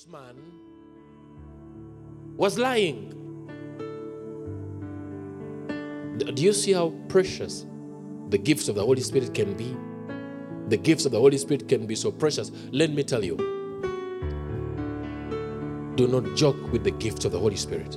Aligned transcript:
this 0.00 0.10
man 0.10 0.34
was 2.36 2.58
lying. 2.58 3.10
Do 6.18 6.42
you 6.42 6.54
see 6.54 6.72
how 6.72 6.94
precious 7.08 7.66
the 8.30 8.38
gifts 8.38 8.68
of 8.68 8.76
the 8.76 8.84
Holy 8.84 9.02
Spirit 9.02 9.34
can 9.34 9.52
be? 9.54 9.76
The 10.68 10.78
gifts 10.78 11.04
of 11.04 11.12
the 11.12 11.18
Holy 11.18 11.36
Spirit 11.36 11.68
can 11.68 11.86
be 11.86 11.94
so 11.94 12.10
precious. 12.10 12.50
Let 12.70 12.92
me 12.92 13.02
tell 13.02 13.22
you 13.22 13.36
do 15.96 16.08
not 16.08 16.34
joke 16.34 16.72
with 16.72 16.82
the 16.82 16.92
gifts 16.92 17.26
of 17.26 17.32
the 17.32 17.38
Holy 17.38 17.56
Spirit. 17.56 17.96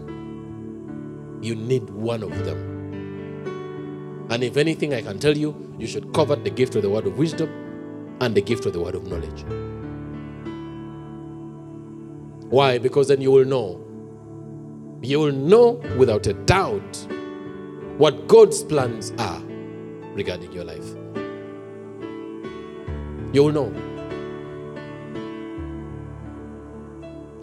You 1.41 1.55
need 1.55 1.89
one 1.89 2.21
of 2.21 2.43
them. 2.43 4.27
And 4.29 4.43
if 4.43 4.57
anything, 4.57 4.93
I 4.93 5.01
can 5.01 5.19
tell 5.19 5.37
you, 5.37 5.73
you 5.79 5.87
should 5.87 6.13
covet 6.13 6.43
the 6.43 6.49
gift 6.49 6.75
of 6.75 6.81
the 6.81 6.89
word 6.89 7.07
of 7.07 7.17
wisdom 7.17 8.17
and 8.19 8.35
the 8.35 8.41
gift 8.41 8.65
of 8.65 8.73
the 8.73 8.81
word 8.81 8.95
of 8.95 9.07
knowledge. 9.07 9.72
Why? 12.53 12.77
Because 12.77 13.07
then 13.07 13.19
you 13.19 13.31
will 13.31 13.45
know. 13.45 13.83
You 15.01 15.17
will 15.21 15.31
know 15.31 15.81
without 15.97 16.27
a 16.27 16.33
doubt 16.33 17.07
what 17.97 18.27
God's 18.27 18.63
plans 18.63 19.11
are 19.17 19.41
regarding 20.13 20.51
your 20.51 20.63
life. 20.63 20.85
You 23.33 23.45
will 23.45 23.53
know. 23.53 23.73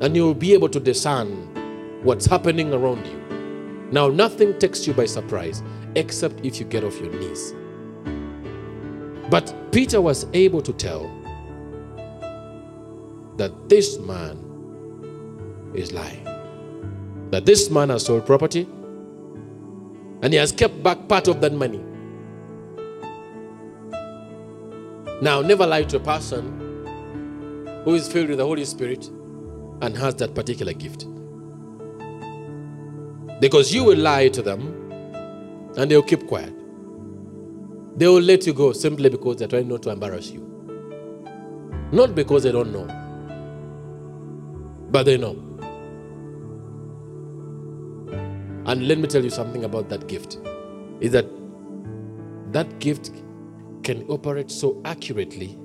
And 0.01 0.15
you 0.15 0.23
will 0.23 0.35
be 0.35 0.55
able 0.55 0.69
to 0.69 0.79
discern 0.79 2.05
what's 2.05 2.27
happening 2.27 2.73
around 2.73 3.05
you. 3.05 3.89
Now, 3.91 4.07
nothing 4.07 4.57
takes 4.61 4.87
you 4.87 4.93
by 4.93 5.07
surprise 5.07 5.61
except 5.97 6.47
if 6.47 6.61
you 6.61 6.67
get 6.67 6.85
off 6.85 6.97
your 7.01 7.11
knees. 7.11 7.53
But 9.29 9.73
Peter 9.73 10.01
was 10.01 10.29
able 10.35 10.63
to 10.63 10.73
tell 10.73 11.11
that 13.39 13.69
this 13.69 13.99
man 13.99 14.50
is 15.75 15.93
lying. 15.93 16.25
That 17.31 17.47
this 17.47 17.71
man 17.71 17.91
has 17.91 18.05
sold 18.07 18.27
property 18.27 18.67
and 20.23 20.33
he 20.33 20.37
has 20.37 20.53
kept 20.53 20.83
back 20.83 21.09
part 21.09 21.29
of 21.29 21.41
that 21.41 21.53
money. 21.53 21.81
Now, 25.23 25.43
never 25.43 25.67
lie 25.67 25.85
to 25.85 25.97
a 25.97 26.01
person 26.01 26.57
who 27.85 27.95
is 27.95 28.11
filled 28.11 28.29
with 28.29 28.39
the 28.39 28.47
Holy 28.47 28.65
Spirit 28.65 29.07
and 29.83 29.97
has 29.97 30.15
that 30.17 30.35
particular 30.35 30.73
gift. 30.73 31.07
Because 33.41 33.73
you 33.73 33.85
will 33.85 33.99
lie 33.99 34.29
to 34.29 34.43
them 34.43 34.61
and 35.77 35.91
they'll 35.91 36.03
keep 36.03 36.27
quiet. 36.27 36.53
They 37.97 38.07
will 38.07 38.21
let 38.21 38.47
you 38.47 38.53
go 38.53 38.73
simply 38.73 39.09
because 39.09 39.37
they're 39.37 39.49
trying 39.49 39.69
not 39.69 39.83
to 39.83 39.91
embarrass 39.91 40.31
you. 40.31 40.47
Not 41.93 42.15
because 42.15 42.43
they 42.45 42.53
don't 42.53 42.73
know, 42.73 42.87
but 44.91 45.05
they 45.05 45.17
know. 45.17 45.50
And 48.71 48.87
let 48.87 48.99
me 48.99 49.09
tell 49.09 49.25
you 49.25 49.31
something 49.31 49.65
about 49.65 49.89
that 49.89 50.07
gift 50.07 50.39
is 51.01 51.11
that 51.11 51.27
that 52.53 52.79
gift 52.79 53.11
can 53.83 54.05
operate 54.05 54.49
so 54.49 54.81
accurately, 54.85 55.59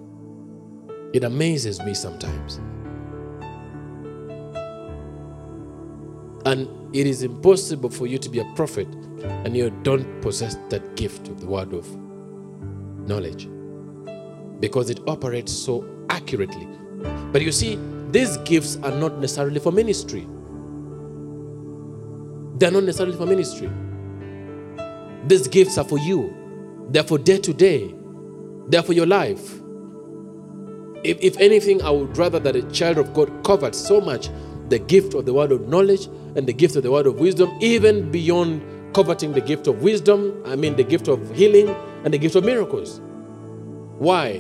it 1.14 1.24
amazes 1.24 1.80
me 1.84 1.94
sometimes. 1.94 2.56
And 6.48 6.68
it 6.96 7.06
is 7.06 7.22
impossible 7.22 7.92
for 7.92 8.08
you 8.08 8.18
to 8.18 8.28
be 8.28 8.40
a 8.40 8.46
prophet 8.56 8.88
and 9.22 9.56
you 9.56 9.70
don't 9.84 10.20
possess 10.24 10.56
that 10.70 10.96
gift 10.96 11.28
of 11.28 11.42
the 11.42 11.46
word 11.46 11.74
of 11.74 11.88
knowledge 13.08 13.48
because 14.60 14.90
it 14.90 15.00
operates 15.08 15.54
so 15.54 15.88
accurately. 16.10 16.68
But 17.32 17.44
you 17.44 17.52
see, 17.52 17.78
these 18.10 18.38
gifts 18.38 18.78
are 18.78 18.90
not 18.90 19.20
necessarily 19.20 19.60
for 19.60 19.72
ministry. 19.72 20.28
They're 22.56 22.72
not 22.72 22.84
necessarily 22.84 23.18
for 23.18 23.26
ministry. 23.26 23.70
These 25.28 25.48
gifts 25.48 25.78
are 25.78 25.84
for 25.84 25.98
you, 26.00 26.34
they're 26.90 27.04
for 27.04 27.18
day 27.18 27.38
to 27.40 27.54
day, 27.54 27.94
they're 28.68 28.84
for 28.84 28.94
your 28.94 29.06
life. 29.06 29.60
If, 31.04 31.20
if 31.22 31.38
anything, 31.40 31.82
I 31.84 31.90
would 31.90 32.18
rather 32.18 32.40
that 32.40 32.56
a 32.56 32.64
child 32.72 32.98
of 32.98 33.14
God 33.14 33.44
covered 33.44 33.76
so 33.76 34.00
much 34.00 34.30
the 34.70 34.80
gift 34.80 35.14
of 35.14 35.26
the 35.26 35.34
word 35.34 35.52
of 35.52 35.68
knowledge 35.68 36.06
and 36.36 36.48
the 36.48 36.54
gift 36.54 36.76
of 36.76 36.84
the 36.84 36.92
word 36.92 37.06
of 37.06 37.20
wisdom, 37.20 37.52
even 37.62 38.12
beyond 38.12 38.62
coveting 38.94 39.34
the 39.34 39.42
gift 39.42 39.68
of 39.68 39.84
wisdom, 39.84 40.42
I 40.46 40.56
mean, 40.56 40.76
the 40.76 40.84
gift 40.84 41.08
of 41.08 41.36
healing 41.36 41.70
and 42.04 42.14
the 42.14 42.18
gift 42.18 42.36
of 42.36 42.46
miracles. 42.46 43.02
Why? 43.98 44.40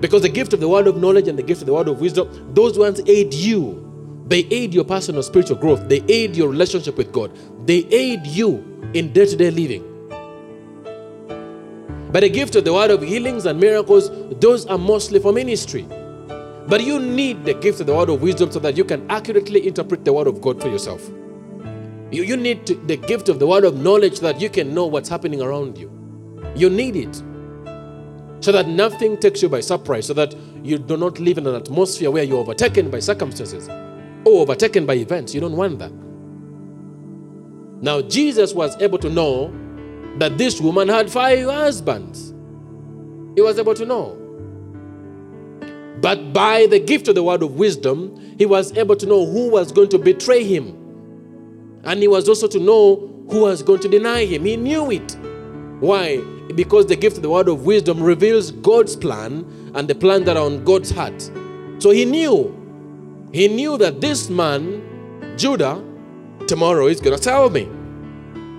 Because 0.00 0.22
the 0.22 0.28
gift 0.28 0.52
of 0.52 0.60
the 0.60 0.68
word 0.68 0.86
of 0.86 0.98
knowledge 0.98 1.26
and 1.26 1.38
the 1.38 1.42
gift 1.42 1.62
of 1.62 1.66
the 1.66 1.72
word 1.72 1.88
of 1.88 2.00
wisdom, 2.00 2.52
those 2.54 2.78
ones 2.78 3.00
aid 3.06 3.32
you. 3.32 3.85
They 4.26 4.40
aid 4.50 4.74
your 4.74 4.84
personal 4.84 5.22
spiritual 5.22 5.56
growth. 5.56 5.88
They 5.88 6.02
aid 6.08 6.36
your 6.36 6.48
relationship 6.48 6.96
with 6.96 7.12
God. 7.12 7.30
They 7.66 7.86
aid 7.90 8.26
you 8.26 8.90
in 8.92 9.12
day 9.12 9.26
to 9.26 9.36
day 9.36 9.50
living. 9.50 9.84
But 12.10 12.20
the 12.20 12.28
gift 12.28 12.56
of 12.56 12.64
the 12.64 12.72
word 12.72 12.90
of 12.90 13.02
healings 13.02 13.46
and 13.46 13.60
miracles, 13.60 14.10
those 14.40 14.66
are 14.66 14.78
mostly 14.78 15.20
for 15.20 15.32
ministry. 15.32 15.86
But 16.68 16.82
you 16.82 16.98
need 16.98 17.44
the 17.44 17.54
gift 17.54 17.80
of 17.80 17.86
the 17.86 17.94
word 17.94 18.08
of 18.08 18.20
wisdom 18.20 18.50
so 18.50 18.58
that 18.60 18.76
you 18.76 18.84
can 18.84 19.08
accurately 19.10 19.66
interpret 19.66 20.04
the 20.04 20.12
word 20.12 20.26
of 20.26 20.40
God 20.40 20.60
for 20.60 20.68
yourself. 20.68 21.08
You, 22.10 22.22
you 22.22 22.36
need 22.36 22.66
to, 22.66 22.74
the 22.74 22.96
gift 22.96 23.28
of 23.28 23.38
the 23.38 23.46
word 23.46 23.64
of 23.64 23.76
knowledge 23.76 24.18
so 24.18 24.32
that 24.32 24.40
you 24.40 24.50
can 24.50 24.74
know 24.74 24.86
what's 24.86 25.08
happening 25.08 25.40
around 25.40 25.78
you. 25.78 25.90
You 26.56 26.68
need 26.70 26.96
it 26.96 27.14
so 28.40 28.50
that 28.52 28.66
nothing 28.66 29.18
takes 29.18 29.42
you 29.42 29.48
by 29.48 29.60
surprise, 29.60 30.06
so 30.06 30.14
that 30.14 30.34
you 30.62 30.78
do 30.78 30.96
not 30.96 31.18
live 31.18 31.38
in 31.38 31.46
an 31.46 31.54
atmosphere 31.54 32.10
where 32.10 32.22
you're 32.22 32.38
overtaken 32.38 32.90
by 32.90 32.98
circumstances 33.00 33.68
or 34.26 34.42
overtaken 34.42 34.84
by 34.84 34.94
events. 34.94 35.34
You 35.34 35.40
don't 35.40 35.56
want 35.56 35.78
that. 35.78 35.92
Now, 37.80 38.02
Jesus 38.02 38.52
was 38.52 38.76
able 38.82 38.98
to 38.98 39.08
know 39.08 39.54
that 40.18 40.36
this 40.36 40.60
woman 40.60 40.88
had 40.88 41.10
five 41.10 41.46
husbands. 41.46 42.34
He 43.36 43.42
was 43.42 43.58
able 43.58 43.74
to 43.74 43.86
know. 43.86 44.18
But 46.00 46.32
by 46.32 46.66
the 46.66 46.80
gift 46.80 47.06
of 47.08 47.14
the 47.14 47.22
word 47.22 47.42
of 47.42 47.52
wisdom, 47.54 48.34
he 48.36 48.46
was 48.46 48.76
able 48.76 48.96
to 48.96 49.06
know 49.06 49.24
who 49.24 49.48
was 49.48 49.70
going 49.70 49.90
to 49.90 49.98
betray 49.98 50.42
him. 50.42 50.74
And 51.84 52.00
he 52.00 52.08
was 52.08 52.28
also 52.28 52.48
to 52.48 52.58
know 52.58 52.96
who 53.30 53.42
was 53.42 53.62
going 53.62 53.80
to 53.80 53.88
deny 53.88 54.24
him. 54.24 54.44
He 54.44 54.56
knew 54.56 54.90
it. 54.90 55.16
Why? 55.80 56.18
Because 56.54 56.86
the 56.86 56.96
gift 56.96 57.18
of 57.18 57.22
the 57.22 57.30
word 57.30 57.48
of 57.48 57.64
wisdom 57.64 58.02
reveals 58.02 58.50
God's 58.50 58.96
plan 58.96 59.44
and 59.74 59.86
the 59.86 59.94
plan 59.94 60.24
that 60.24 60.36
are 60.36 60.44
on 60.44 60.64
God's 60.64 60.90
heart. 60.90 61.30
So 61.78 61.90
he 61.90 62.04
knew. 62.04 62.55
He 63.36 63.48
knew 63.48 63.76
that 63.76 64.00
this 64.00 64.30
man, 64.30 65.36
Judah, 65.36 65.84
tomorrow 66.46 66.86
is 66.86 67.02
going 67.02 67.14
to 67.14 67.22
tell 67.22 67.50
me. 67.50 67.68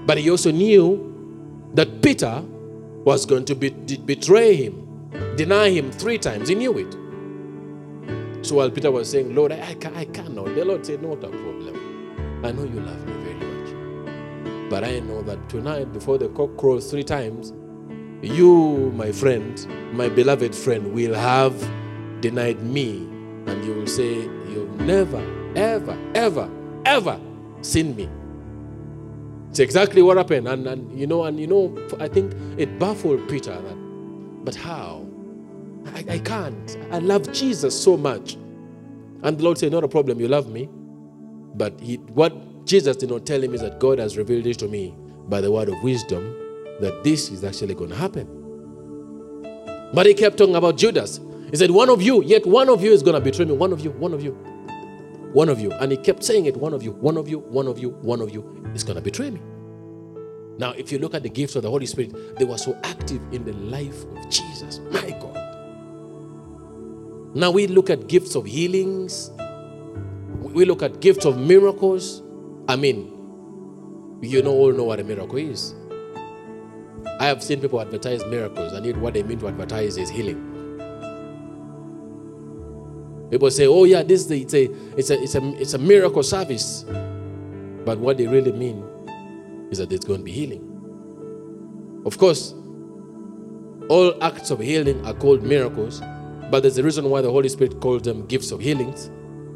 But 0.05 0.19
he 0.19 0.29
also 0.29 0.51
knew 0.51 1.67
that 1.73 2.03
Peter 2.03 2.43
was 3.03 3.25
going 3.25 3.45
to 3.45 3.55
be, 3.55 3.71
betray 3.71 4.55
him, 4.55 5.09
deny 5.35 5.71
him 5.71 5.91
three 5.91 6.19
times. 6.19 6.49
He 6.49 6.53
knew 6.53 6.77
it. 6.77 8.45
So 8.45 8.57
while 8.57 8.69
Peter 8.69 8.91
was 8.91 9.09
saying, 9.09 9.33
Lord, 9.33 9.51
I, 9.51 9.73
can, 9.73 9.95
I 9.95 10.05
cannot, 10.05 10.53
the 10.53 10.63
Lord 10.63 10.85
said, 10.85 11.01
Not 11.01 11.23
a 11.23 11.29
problem. 11.29 12.45
I 12.45 12.51
know 12.51 12.63
you 12.63 12.79
love 12.79 13.03
me 13.07 13.13
very 13.23 13.33
much. 13.33 14.69
But 14.69 14.83
I 14.83 14.99
know 14.99 15.23
that 15.23 15.49
tonight, 15.49 15.91
before 15.91 16.19
the 16.19 16.29
cock 16.29 16.55
crows 16.55 16.91
three 16.91 17.03
times, 17.03 17.51
you, 18.21 18.93
my 18.95 19.11
friend, 19.11 19.57
my 19.91 20.07
beloved 20.07 20.53
friend, 20.53 20.93
will 20.93 21.15
have 21.15 21.59
denied 22.21 22.61
me. 22.61 23.16
And 23.47 23.63
you 23.65 23.73
will 23.73 23.87
say, 23.87 24.13
You've 24.13 24.79
never, 24.81 25.23
ever, 25.55 25.97
ever, 26.13 26.49
ever 26.85 27.19
seen 27.61 27.95
me. 27.95 28.09
It's 29.49 29.59
exactly 29.59 30.01
what 30.01 30.17
happened. 30.17 30.47
And, 30.47 30.67
and 30.67 30.99
you 30.99 31.07
know, 31.07 31.23
and 31.23 31.39
you 31.39 31.47
know, 31.47 31.75
I 31.99 32.07
think 32.07 32.33
it 32.57 32.77
baffled 32.79 33.27
Peter 33.29 33.59
that, 33.59 34.45
but 34.45 34.55
how? 34.55 35.05
I, 35.95 36.05
I 36.09 36.19
can't. 36.19 36.77
I 36.91 36.99
love 36.99 37.31
Jesus 37.31 37.79
so 37.81 37.97
much. 37.97 38.35
And 39.23 39.37
the 39.37 39.43
Lord 39.43 39.57
said, 39.57 39.71
Not 39.71 39.83
a 39.83 39.87
problem, 39.87 40.19
you 40.19 40.27
love 40.27 40.49
me. 40.49 40.69
But 41.55 41.79
he, 41.79 41.95
what 41.95 42.65
Jesus 42.65 42.97
did 42.97 43.09
not 43.09 43.25
tell 43.25 43.41
him 43.41 43.53
is 43.53 43.61
that 43.61 43.79
God 43.79 43.99
has 43.99 44.17
revealed 44.17 44.45
it 44.45 44.59
to 44.59 44.67
me 44.67 44.93
by 45.27 45.41
the 45.41 45.51
word 45.51 45.69
of 45.69 45.81
wisdom 45.81 46.35
that 46.81 47.03
this 47.03 47.31
is 47.31 47.43
actually 47.43 47.73
going 47.73 47.89
to 47.89 47.95
happen. 47.95 48.27
But 49.93 50.05
he 50.05 50.13
kept 50.13 50.37
talking 50.37 50.55
about 50.55 50.77
Judas. 50.77 51.19
He 51.49 51.55
said, 51.55 51.71
One 51.71 51.89
of 51.89 52.01
you, 52.01 52.23
yet 52.23 52.45
one 52.45 52.69
of 52.69 52.83
you 52.83 52.91
is 52.91 53.01
going 53.03 53.15
to 53.15 53.21
betray 53.21 53.45
me. 53.45 53.53
One 53.53 53.71
of 53.71 53.79
you, 53.79 53.91
one 53.91 54.13
of 54.13 54.21
you, 54.21 54.31
one 55.33 55.49
of 55.49 55.59
you. 55.59 55.71
And 55.71 55.91
he 55.91 55.97
kept 55.97 56.23
saying 56.23 56.45
it 56.45 56.57
one 56.57 56.73
of 56.73 56.83
you, 56.83 56.91
one 56.91 57.17
of 57.17 57.29
you, 57.29 57.39
one 57.39 57.67
of 57.67 57.79
you, 57.79 57.89
one 58.01 58.21
of 58.21 58.33
you 58.33 58.63
is 58.73 58.83
going 58.83 58.95
to 58.95 59.01
betray 59.01 59.29
me. 59.29 59.41
Now, 60.57 60.71
if 60.71 60.91
you 60.91 60.97
look 60.97 61.13
at 61.13 61.23
the 61.23 61.29
gifts 61.29 61.55
of 61.55 61.63
the 61.63 61.69
Holy 61.69 61.85
Spirit, 61.85 62.37
they 62.37 62.45
were 62.45 62.57
so 62.57 62.77
active 62.83 63.21
in 63.31 63.45
the 63.45 63.53
life 63.53 64.03
of 64.05 64.29
Jesus. 64.29 64.79
My 64.91 65.11
God. 65.11 65.35
Now 67.35 67.51
we 67.51 67.67
look 67.67 67.89
at 67.91 68.07
gifts 68.07 68.35
of 68.35 68.45
healings, 68.45 69.29
we 70.39 70.65
look 70.65 70.81
at 70.81 70.99
gifts 71.01 71.25
of 71.25 71.37
miracles. 71.37 72.23
I 72.67 72.75
mean, 72.75 73.13
you 74.21 74.41
know 74.41 74.51
all 74.51 74.71
know 74.73 74.85
what 74.85 74.99
a 74.99 75.03
miracle 75.03 75.37
is. 75.37 75.75
I 77.19 77.27
have 77.27 77.43
seen 77.43 77.61
people 77.61 77.79
advertise 77.79 78.25
miracles, 78.25 78.73
and 78.73 78.85
yet 78.85 78.97
what 78.97 79.13
they 79.13 79.23
mean 79.23 79.39
to 79.39 79.47
advertise 79.47 79.97
is 79.97 80.09
healing. 80.09 80.46
People 83.29 83.51
say, 83.51 83.67
oh 83.67 83.83
yeah, 83.83 84.03
this 84.03 84.25
is 84.25 84.31
a, 84.31 84.37
it's, 84.37 84.53
a, 84.53 85.21
it's, 85.21 85.35
a, 85.35 85.61
it's 85.61 85.73
a 85.73 85.77
miracle 85.77 86.23
service. 86.23 86.85
But 87.85 87.99
what 87.99 88.17
they 88.17 88.27
really 88.27 88.51
mean 88.51 88.83
is 89.71 89.79
that 89.79 89.89
there's 89.89 90.05
going 90.05 90.19
to 90.19 90.23
be 90.23 90.31
healing. 90.31 90.63
Of 92.05 92.17
course, 92.17 92.53
all 93.89 94.21
acts 94.23 94.49
of 94.51 94.59
healing 94.59 95.05
are 95.05 95.13
called 95.13 95.43
miracles, 95.43 96.01
but 96.49 96.61
there's 96.61 96.77
a 96.77 96.83
reason 96.83 97.09
why 97.09 97.21
the 97.21 97.31
Holy 97.31 97.49
Spirit 97.49 97.79
calls 97.81 98.03
them 98.03 98.25
gifts 98.27 98.51
of 98.51 98.61
healings 98.61 99.07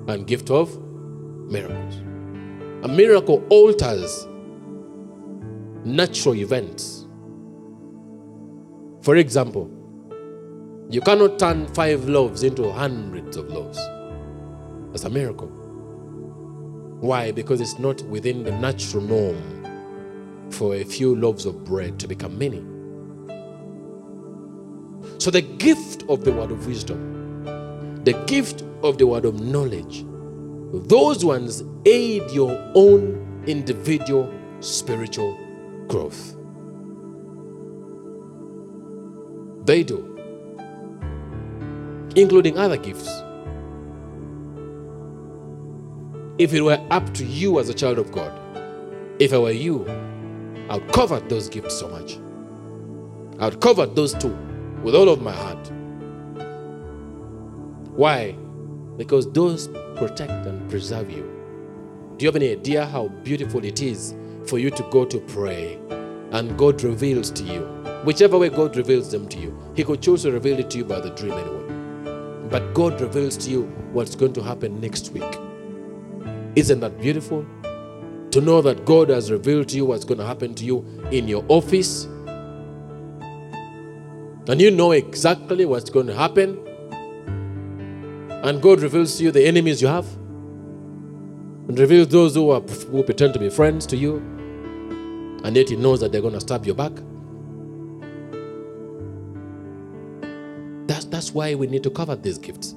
and 0.07 0.27
gift 0.27 0.49
of 0.49 0.77
miracles. 1.49 1.95
A 2.83 2.87
miracle 2.87 3.45
alters 3.49 4.27
natural 5.85 6.35
events. 6.35 7.07
For 9.01 9.15
example, 9.15 9.69
you 10.91 10.99
cannot 10.99 11.39
turn 11.39 11.67
five 11.67 12.07
loaves 12.09 12.43
into 12.43 12.69
hundreds 12.71 13.37
of 13.37 13.49
loaves. 13.49 13.79
That's 14.91 15.05
a 15.05 15.09
miracle. 15.09 15.47
Why? 16.99 17.31
Because 17.31 17.61
it's 17.61 17.79
not 17.79 18.01
within 18.03 18.43
the 18.43 18.51
natural 18.51 19.01
norm 19.01 20.49
for 20.51 20.75
a 20.75 20.83
few 20.83 21.15
loaves 21.15 21.45
of 21.45 21.63
bread 21.63 21.97
to 22.01 22.07
become 22.07 22.37
many. 22.37 22.61
So, 25.17 25.31
the 25.31 25.41
gift 25.41 26.03
of 26.09 26.25
the 26.25 26.33
word 26.33 26.51
of 26.51 26.67
wisdom, 26.67 27.45
the 28.03 28.13
gift 28.27 28.63
of 28.83 28.97
the 28.97 29.07
word 29.07 29.23
of 29.23 29.39
knowledge, 29.39 30.03
those 30.73 31.23
ones 31.23 31.63
aid 31.85 32.29
your 32.31 32.51
own 32.75 33.43
individual 33.47 34.31
spiritual 34.59 35.37
growth. 35.87 36.35
They 39.65 39.83
do, 39.83 40.10
including 42.15 42.57
other 42.57 42.77
gifts. 42.77 43.09
If 46.37 46.53
it 46.53 46.61
were 46.61 46.83
up 46.89 47.13
to 47.15 47.25
you 47.25 47.59
as 47.59 47.69
a 47.69 47.73
child 47.73 47.99
of 47.99 48.11
God, 48.11 48.31
if 49.19 49.33
I 49.33 49.37
were 49.37 49.51
you, 49.51 49.87
I 50.69 50.77
would 50.77 50.91
cover 50.91 51.19
those 51.19 51.49
gifts 51.49 51.77
so 51.79 51.87
much. 51.87 52.17
I 53.39 53.45
would 53.45 53.61
cover 53.61 53.85
those 53.85 54.13
two 54.13 54.35
with 54.83 54.95
all 54.95 55.09
of 55.09 55.21
my 55.21 55.31
heart. 55.31 55.71
Why? 57.95 58.31
Because 58.97 59.31
those 59.31 59.67
protect 59.95 60.31
and 60.47 60.69
preserve 60.69 61.11
you. 61.11 61.23
Do 62.17 62.25
you 62.25 62.27
have 62.27 62.35
any 62.35 62.51
idea 62.51 62.85
how 62.85 63.09
beautiful 63.23 63.63
it 63.65 63.81
is 63.81 64.15
for 64.47 64.57
you 64.57 64.71
to 64.71 64.83
go 64.91 65.05
to 65.05 65.19
pray 65.19 65.79
and 66.31 66.57
God 66.57 66.81
reveals 66.83 67.31
to 67.31 67.43
you? 67.43 67.61
Whichever 68.03 68.39
way 68.39 68.49
God 68.49 68.75
reveals 68.77 69.11
them 69.11 69.27
to 69.29 69.37
you, 69.37 69.55
He 69.75 69.83
could 69.83 70.01
choose 70.01 70.23
to 70.23 70.31
reveal 70.31 70.57
it 70.59 70.69
to 70.71 70.79
you 70.79 70.85
by 70.85 70.99
the 70.99 71.11
dream 71.11 71.33
anyway. 71.33 71.80
But 72.51 72.73
God 72.73 72.99
reveals 72.99 73.37
to 73.37 73.49
you 73.49 73.63
what's 73.93 74.13
going 74.13 74.33
to 74.33 74.43
happen 74.43 74.81
next 74.81 75.11
week. 75.13 75.39
Isn't 76.55 76.81
that 76.81 76.99
beautiful? 76.99 77.45
To 78.31 78.41
know 78.41 78.61
that 78.61 78.85
God 78.85 79.07
has 79.07 79.31
revealed 79.31 79.69
to 79.69 79.77
you 79.77 79.85
what's 79.85 80.03
going 80.03 80.17
to 80.17 80.25
happen 80.25 80.53
to 80.55 80.65
you 80.65 80.85
in 81.11 81.29
your 81.29 81.45
office. 81.47 82.03
And 84.47 84.59
you 84.59 84.69
know 84.69 84.91
exactly 84.91 85.63
what's 85.65 85.89
going 85.89 86.07
to 86.07 86.13
happen. 86.13 86.59
And 88.43 88.61
God 88.61 88.81
reveals 88.81 89.17
to 89.17 89.23
you 89.23 89.31
the 89.31 89.45
enemies 89.45 89.81
you 89.81 89.87
have. 89.87 90.07
And 91.69 91.79
reveals 91.79 92.09
those 92.09 92.35
who, 92.35 92.49
are, 92.49 92.59
who 92.59 93.01
pretend 93.03 93.33
to 93.35 93.39
be 93.39 93.49
friends 93.49 93.85
to 93.87 93.95
you. 93.95 94.17
And 95.45 95.55
yet 95.55 95.69
He 95.69 95.77
knows 95.77 96.01
that 96.01 96.11
they're 96.11 96.21
going 96.21 96.33
to 96.33 96.41
stab 96.41 96.65
your 96.65 96.75
back. 96.75 96.91
That's, 101.21 101.35
why 101.35 101.53
we 101.53 101.67
need 101.67 101.83
to 101.83 101.91
cover 101.91 102.15
these 102.15 102.39
gifts. 102.39 102.73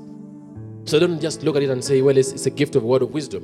So 0.85 0.99
don't 0.99 1.19
just 1.19 1.43
look 1.43 1.57
at 1.57 1.63
it 1.63 1.71
and 1.71 1.83
say, 1.83 2.03
well, 2.03 2.15
it's, 2.19 2.31
it's 2.31 2.45
a 2.45 2.51
gift 2.51 2.77
of 2.77 2.83
word 2.83 3.01
of 3.01 3.15
wisdom. 3.15 3.43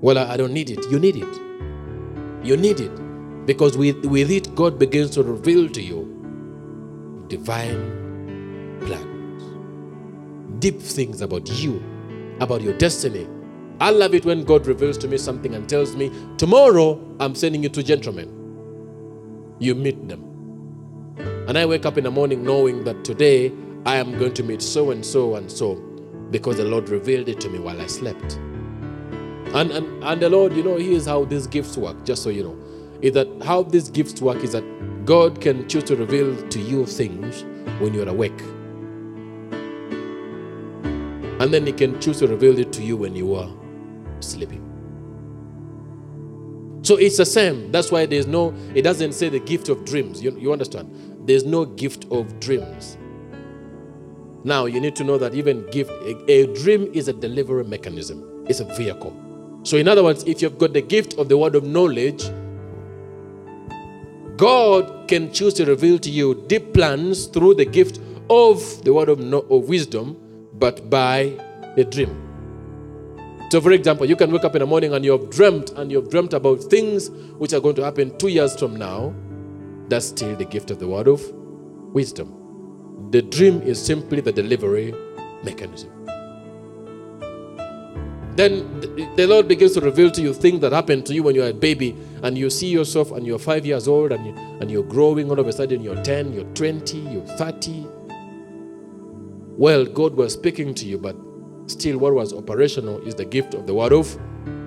Well, 0.00 0.16
I, 0.16 0.34
I 0.34 0.36
don't 0.36 0.52
need 0.52 0.70
it. 0.70 0.88
You 0.88 1.00
need 1.00 1.16
it. 1.16 2.46
You 2.46 2.56
need 2.56 2.78
it. 2.78 3.46
Because 3.46 3.76
with, 3.76 4.04
with 4.06 4.30
it, 4.30 4.54
God 4.54 4.78
begins 4.78 5.10
to 5.10 5.24
reveal 5.24 5.68
to 5.70 5.82
you 5.82 7.24
divine 7.26 8.78
plans, 8.82 9.42
deep 10.60 10.80
things 10.80 11.20
about 11.20 11.48
you, 11.50 11.82
about 12.38 12.62
your 12.62 12.74
destiny. 12.74 13.26
I 13.80 13.90
love 13.90 14.14
it 14.14 14.24
when 14.24 14.44
God 14.44 14.68
reveals 14.68 14.98
to 14.98 15.08
me 15.08 15.18
something 15.18 15.52
and 15.52 15.68
tells 15.68 15.96
me, 15.96 16.12
Tomorrow 16.38 17.16
I'm 17.18 17.34
sending 17.34 17.64
you 17.64 17.70
two 17.70 17.82
gentlemen. 17.82 18.54
You 19.58 19.74
meet 19.74 20.06
them. 20.08 20.22
And 21.48 21.58
I 21.58 21.66
wake 21.66 21.84
up 21.84 21.98
in 21.98 22.04
the 22.04 22.10
morning 22.12 22.44
knowing 22.44 22.84
that 22.84 23.04
today 23.04 23.52
I 23.86 23.96
am 23.98 24.18
going 24.18 24.34
to 24.34 24.42
meet 24.42 24.62
so 24.62 24.90
and 24.90 25.06
so 25.06 25.36
and 25.36 25.50
so 25.50 25.76
because 26.32 26.56
the 26.56 26.64
Lord 26.64 26.88
revealed 26.88 27.28
it 27.28 27.38
to 27.42 27.48
me 27.48 27.60
while 27.60 27.80
I 27.80 27.86
slept. 27.86 28.34
And, 29.54 29.70
and, 29.70 30.02
and 30.02 30.20
the 30.20 30.28
Lord, 30.28 30.54
you 30.54 30.64
know, 30.64 30.76
here's 30.76 31.06
how 31.06 31.24
these 31.24 31.46
gifts 31.46 31.76
work, 31.76 32.04
just 32.04 32.24
so 32.24 32.30
you 32.30 32.42
know. 32.42 32.58
Is 33.00 33.12
that 33.12 33.28
how 33.44 33.62
these 33.62 33.88
gifts 33.88 34.20
work 34.20 34.38
is 34.42 34.50
that 34.52 34.64
God 35.04 35.40
can 35.40 35.68
choose 35.68 35.84
to 35.84 35.94
reveal 35.94 36.36
to 36.48 36.58
you 36.58 36.84
things 36.84 37.44
when 37.80 37.94
you're 37.94 38.08
awake. 38.08 38.40
And 41.40 41.54
then 41.54 41.64
He 41.64 41.72
can 41.72 42.00
choose 42.00 42.18
to 42.18 42.26
reveal 42.26 42.58
it 42.58 42.72
to 42.72 42.82
you 42.82 42.96
when 42.96 43.14
you 43.14 43.36
are 43.36 43.54
sleeping. 44.18 44.64
So 46.82 46.96
it's 46.96 47.18
the 47.18 47.26
same. 47.26 47.70
That's 47.70 47.92
why 47.92 48.06
there's 48.06 48.26
no, 48.26 48.52
it 48.74 48.82
doesn't 48.82 49.12
say 49.12 49.28
the 49.28 49.38
gift 49.38 49.68
of 49.68 49.84
dreams. 49.84 50.20
You, 50.24 50.36
you 50.36 50.52
understand? 50.52 50.90
There's 51.24 51.44
no 51.44 51.64
gift 51.64 52.06
of 52.10 52.40
dreams. 52.40 52.98
Now, 54.46 54.66
you 54.66 54.78
need 54.78 54.94
to 54.94 55.02
know 55.02 55.18
that 55.18 55.34
even 55.34 55.68
gift, 55.72 55.90
a, 55.90 56.30
a 56.30 56.46
dream 56.54 56.88
is 56.92 57.08
a 57.08 57.12
delivery 57.12 57.64
mechanism, 57.64 58.44
it's 58.48 58.60
a 58.60 58.64
vehicle. 58.64 59.12
So, 59.64 59.76
in 59.76 59.88
other 59.88 60.04
words, 60.04 60.22
if 60.22 60.40
you've 60.40 60.56
got 60.56 60.72
the 60.72 60.82
gift 60.82 61.14
of 61.14 61.28
the 61.28 61.36
word 61.36 61.56
of 61.56 61.64
knowledge, 61.64 62.22
God 64.36 65.08
can 65.08 65.32
choose 65.32 65.52
to 65.54 65.64
reveal 65.64 65.98
to 65.98 66.08
you 66.08 66.44
deep 66.46 66.72
plans 66.72 67.26
through 67.26 67.54
the 67.54 67.64
gift 67.64 67.98
of 68.30 68.84
the 68.84 68.94
word 68.94 69.08
of, 69.08 69.18
no, 69.18 69.38
of 69.38 69.68
wisdom, 69.68 70.16
but 70.52 70.88
by 70.88 71.36
a 71.76 71.82
dream. 71.82 72.22
So, 73.50 73.60
for 73.60 73.72
example, 73.72 74.06
you 74.06 74.14
can 74.14 74.30
wake 74.30 74.44
up 74.44 74.54
in 74.54 74.60
the 74.60 74.66
morning 74.66 74.94
and 74.94 75.04
you've 75.04 75.28
dreamt 75.28 75.70
and 75.70 75.90
you've 75.90 76.08
dreamt 76.08 76.34
about 76.34 76.62
things 76.62 77.10
which 77.38 77.52
are 77.52 77.60
going 77.60 77.74
to 77.74 77.84
happen 77.84 78.16
two 78.16 78.28
years 78.28 78.56
from 78.56 78.76
now. 78.76 79.12
That's 79.88 80.06
still 80.06 80.36
the 80.36 80.44
gift 80.44 80.70
of 80.70 80.78
the 80.78 80.86
word 80.86 81.08
of 81.08 81.20
wisdom. 81.92 82.45
The 83.10 83.22
dream 83.22 83.62
is 83.62 83.84
simply 83.84 84.20
the 84.20 84.32
delivery 84.32 84.94
mechanism. 85.44 85.92
Then 88.36 88.80
the 89.16 89.26
Lord 89.26 89.48
begins 89.48 89.72
to 89.74 89.80
reveal 89.80 90.10
to 90.10 90.20
you 90.20 90.34
things 90.34 90.60
that 90.60 90.72
happened 90.72 91.06
to 91.06 91.14
you 91.14 91.22
when 91.22 91.34
you 91.34 91.40
were 91.40 91.48
a 91.48 91.54
baby, 91.54 91.96
and 92.22 92.36
you 92.36 92.50
see 92.50 92.66
yourself 92.66 93.10
and 93.12 93.26
you're 93.26 93.38
five 93.38 93.64
years 93.64 93.88
old 93.88 94.12
and, 94.12 94.26
you, 94.26 94.34
and 94.60 94.70
you're 94.70 94.82
growing. 94.82 95.30
All 95.30 95.38
of 95.40 95.46
a 95.46 95.52
sudden, 95.52 95.80
you're 95.80 96.02
10, 96.02 96.34
you're 96.34 96.44
20, 96.44 96.98
you're 96.98 97.22
30. 97.22 97.86
Well, 99.56 99.86
God 99.86 100.14
was 100.16 100.34
speaking 100.34 100.74
to 100.74 100.84
you, 100.84 100.98
but 100.98 101.16
still, 101.66 101.96
what 101.96 102.12
was 102.12 102.34
operational 102.34 103.00
is 103.06 103.14
the 103.14 103.24
gift 103.24 103.54
of 103.54 103.66
the 103.66 103.72
word 103.72 103.94
of 103.94 104.18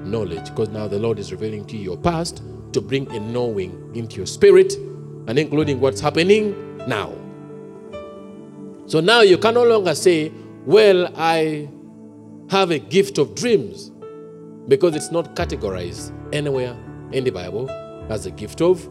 knowledge, 0.03 0.45
because 0.45 0.69
now 0.69 0.87
the 0.87 0.97
Lord 0.97 1.19
is 1.19 1.31
revealing 1.31 1.65
to 1.65 1.77
you 1.77 1.83
your 1.83 1.97
past 1.97 2.41
to 2.73 2.81
bring 2.81 3.11
a 3.11 3.19
knowing 3.19 3.91
into 3.93 4.17
your 4.17 4.25
spirit 4.25 4.73
and 5.27 5.37
including 5.37 5.79
what's 5.79 6.01
happening 6.01 6.77
now. 6.87 7.13
So 8.89 8.99
now 8.99 9.21
you 9.21 9.37
can 9.37 9.53
no 9.53 9.63
longer 9.65 9.93
say, 9.93 10.31
Well, 10.65 11.13
I 11.15 11.69
have 12.49 12.71
a 12.71 12.79
gift 12.79 13.19
of 13.19 13.35
dreams, 13.35 13.91
because 14.67 14.95
it's 14.95 15.11
not 15.11 15.35
categorized 15.35 16.11
anywhere 16.33 16.75
in 17.11 17.23
the 17.23 17.29
Bible 17.29 17.69
as 18.09 18.25
a 18.25 18.31
gift 18.31 18.61
of 18.61 18.89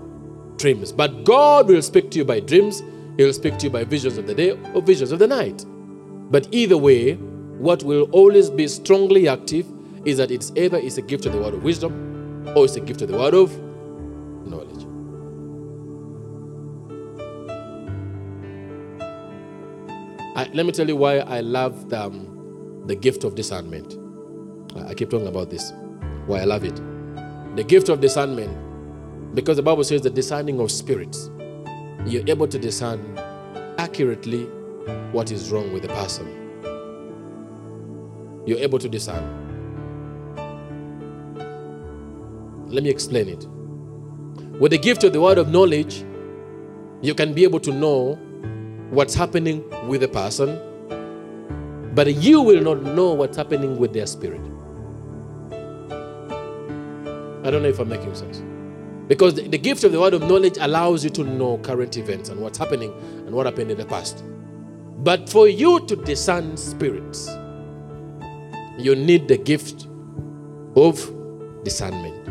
dreams. 0.57 0.93
But 0.93 1.25
God 1.25 1.67
will 1.67 1.83
speak 1.83 2.13
to 2.13 2.19
you 2.19 2.25
by 2.25 2.39
dreams, 2.39 2.81
He'll 3.17 3.33
speak 3.33 3.59
to 3.59 3.67
you 3.67 3.71
by 3.71 3.83
visions 3.83 4.19
of 4.19 4.29
the 4.29 4.37
day 4.37 4.53
or 4.73 4.83
visions 4.83 5.11
of 5.11 5.19
the 5.19 5.27
night. 5.27 5.65
But 6.31 6.47
either 6.53 6.79
way, 6.79 7.15
what 7.15 7.83
will 7.83 8.05
always 8.13 8.51
be 8.51 8.69
strongly 8.69 9.27
active 9.27 9.67
is 10.05 10.19
that 10.19 10.31
it's 10.31 10.53
either 10.55 10.77
it's 10.77 10.99
a 10.99 11.03
gift 11.03 11.27
of 11.27 11.33
the 11.33 11.39
word 11.39 11.55
of 11.55 11.65
wisdom 11.65 12.47
or 12.55 12.67
it's 12.67 12.77
a 12.77 12.81
gift 12.81 13.03
of 13.03 13.09
the 13.09 13.19
word 13.19 13.35
of 13.35 13.51
I, 20.39 20.49
let 20.55 20.67
me 20.67 20.71
tell 20.71 20.87
you 20.87 20.95
why 20.95 21.19
I 21.19 21.41
love 21.41 21.89
the, 21.89 22.01
um, 22.01 22.85
the 22.87 22.95
gift 22.95 23.25
of 23.25 23.35
discernment. 23.35 23.99
I, 24.77 24.91
I 24.91 24.95
keep 24.95 25.11
talking 25.11 25.27
about 25.27 25.51
this, 25.51 25.73
why 26.27 26.39
I 26.39 26.45
love 26.45 26.63
it. 26.63 26.77
The 27.57 27.65
gift 27.65 27.89
of 27.89 28.01
discernment, 28.01 28.57
because 29.35 29.57
the 29.57 29.65
Bible 29.65 29.83
says 29.83 30.03
the 30.03 30.11
discerning 30.11 30.61
of 30.61 30.71
spirits. 30.71 31.29
You're 32.07 32.23
able 32.29 32.47
to 32.47 32.57
discern 32.57 33.19
accurately 33.79 34.45
what 35.11 35.33
is 35.33 35.51
wrong 35.51 35.73
with 35.73 35.83
the 35.83 35.89
person. 35.89 36.29
You're 38.47 38.61
able 38.61 38.79
to 38.79 38.89
discern. 38.89 39.25
Let 42.69 42.85
me 42.85 42.91
explain 42.91 43.29
it. 43.29 43.45
With 44.61 44.71
the 44.71 44.79
gift 44.79 45.03
of 45.03 45.13
the 45.13 45.21
word 45.21 45.39
of 45.39 45.49
knowledge, 45.49 46.05
you 47.03 47.17
can 47.17 47.33
be 47.33 47.43
able 47.43 47.59
to 47.59 47.73
know 47.73 48.21
what's 48.91 49.15
happening 49.15 49.65
with 49.89 50.01
the 50.01 50.09
person 50.09 50.59
but 51.99 52.15
you 52.15 52.41
will 52.41 52.63
not 52.63 52.85
know 52.85 53.13
what's 53.13 53.37
happening 53.37 53.77
with 53.77 53.93
their 53.93 54.07
spirit. 54.07 54.41
I 57.45 57.51
don't 57.51 57.61
know 57.61 57.69
if 57.69 57.81
I'm 57.81 57.89
making 57.89 58.15
sense. 58.15 58.41
Because 59.09 59.35
the, 59.35 59.49
the 59.49 59.59
gift 59.59 59.83
of 59.83 59.91
the 59.91 59.99
word 59.99 60.15
of 60.15 60.23
knowledge 60.23 60.59
allows 60.61 61.03
you 61.03 61.11
to 61.11 61.25
know 61.25 61.59
current 61.59 61.97
events 61.97 62.29
and 62.29 62.41
what's 62.41 62.57
happening 62.57 62.93
and 63.27 63.33
what 63.33 63.47
happened 63.47 63.73
in 63.73 63.79
the 63.79 63.85
past. 63.85 64.23
But 64.99 65.29
for 65.29 65.49
you 65.49 65.85
to 65.87 65.97
discern 65.97 66.57
spirits, 66.57 67.29
you 68.79 68.95
need 68.95 69.27
the 69.27 69.37
gift 69.37 69.89
of 70.77 71.05
discernment. 71.65 72.29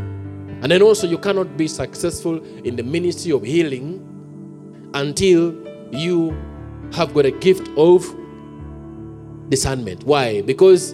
And 0.64 0.72
then 0.72 0.82
also, 0.82 1.08
you 1.08 1.18
cannot 1.18 1.58
be 1.58 1.68
successful 1.68 2.42
in 2.64 2.78
the 2.78 2.84
ministry 2.84 3.34
of 3.34 3.44
healing 3.44 4.02
until 4.94 5.52
you 5.92 6.36
have 6.94 7.14
got 7.14 7.26
a 7.26 7.32
gift 7.32 7.70
of 7.78 8.06
discernment. 9.50 10.04
Why? 10.04 10.42
Because 10.42 10.94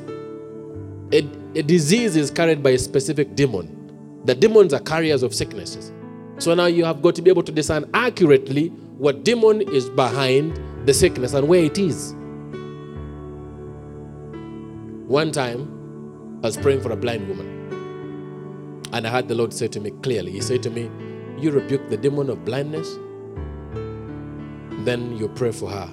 a, 1.12 1.28
a 1.56 1.64
disease 1.64 2.16
is 2.16 2.32
carried 2.32 2.64
by 2.64 2.72
a 2.72 2.78
specific 2.78 3.36
demon. 3.36 4.22
The 4.26 4.36
demons 4.36 4.74
are 4.74 4.80
carriers 4.80 5.24
of 5.24 5.34
sicknesses. 5.34 5.92
So 6.38 6.54
now 6.54 6.66
you 6.66 6.86
have 6.86 7.02
got 7.02 7.16
to 7.16 7.22
be 7.22 7.30
able 7.30 7.44
to 7.44 7.52
discern 7.52 7.90
accurately 7.94 8.70
what 8.98 9.24
demon 9.24 9.62
is 9.62 9.90
behind 9.90 10.60
the 10.86 10.94
sickness 10.94 11.34
and 11.34 11.48
where 11.48 11.64
it 11.64 11.78
is. 11.78 12.14
One 15.08 15.32
time, 15.32 16.40
I 16.44 16.48
was 16.48 16.58
praying 16.58 16.82
for 16.82 16.92
a 16.92 16.96
blind 16.96 17.28
woman. 17.28 17.50
And 18.94 19.08
I 19.08 19.10
heard 19.10 19.28
the 19.28 19.36
Lord 19.36 19.54
say 19.54 19.68
to 19.68 19.80
me 19.80 19.92
clearly, 20.02 20.32
He 20.32 20.42
said 20.42 20.64
to 20.64 20.70
me, 20.70 20.90
You 21.38 21.52
rebuke 21.52 21.90
the 21.90 21.98
demon 21.98 22.30
of 22.30 22.46
blindness, 22.46 22.98
then 24.86 25.18
you 25.18 25.28
pray 25.30 25.52
for 25.52 25.70
her 25.70 25.90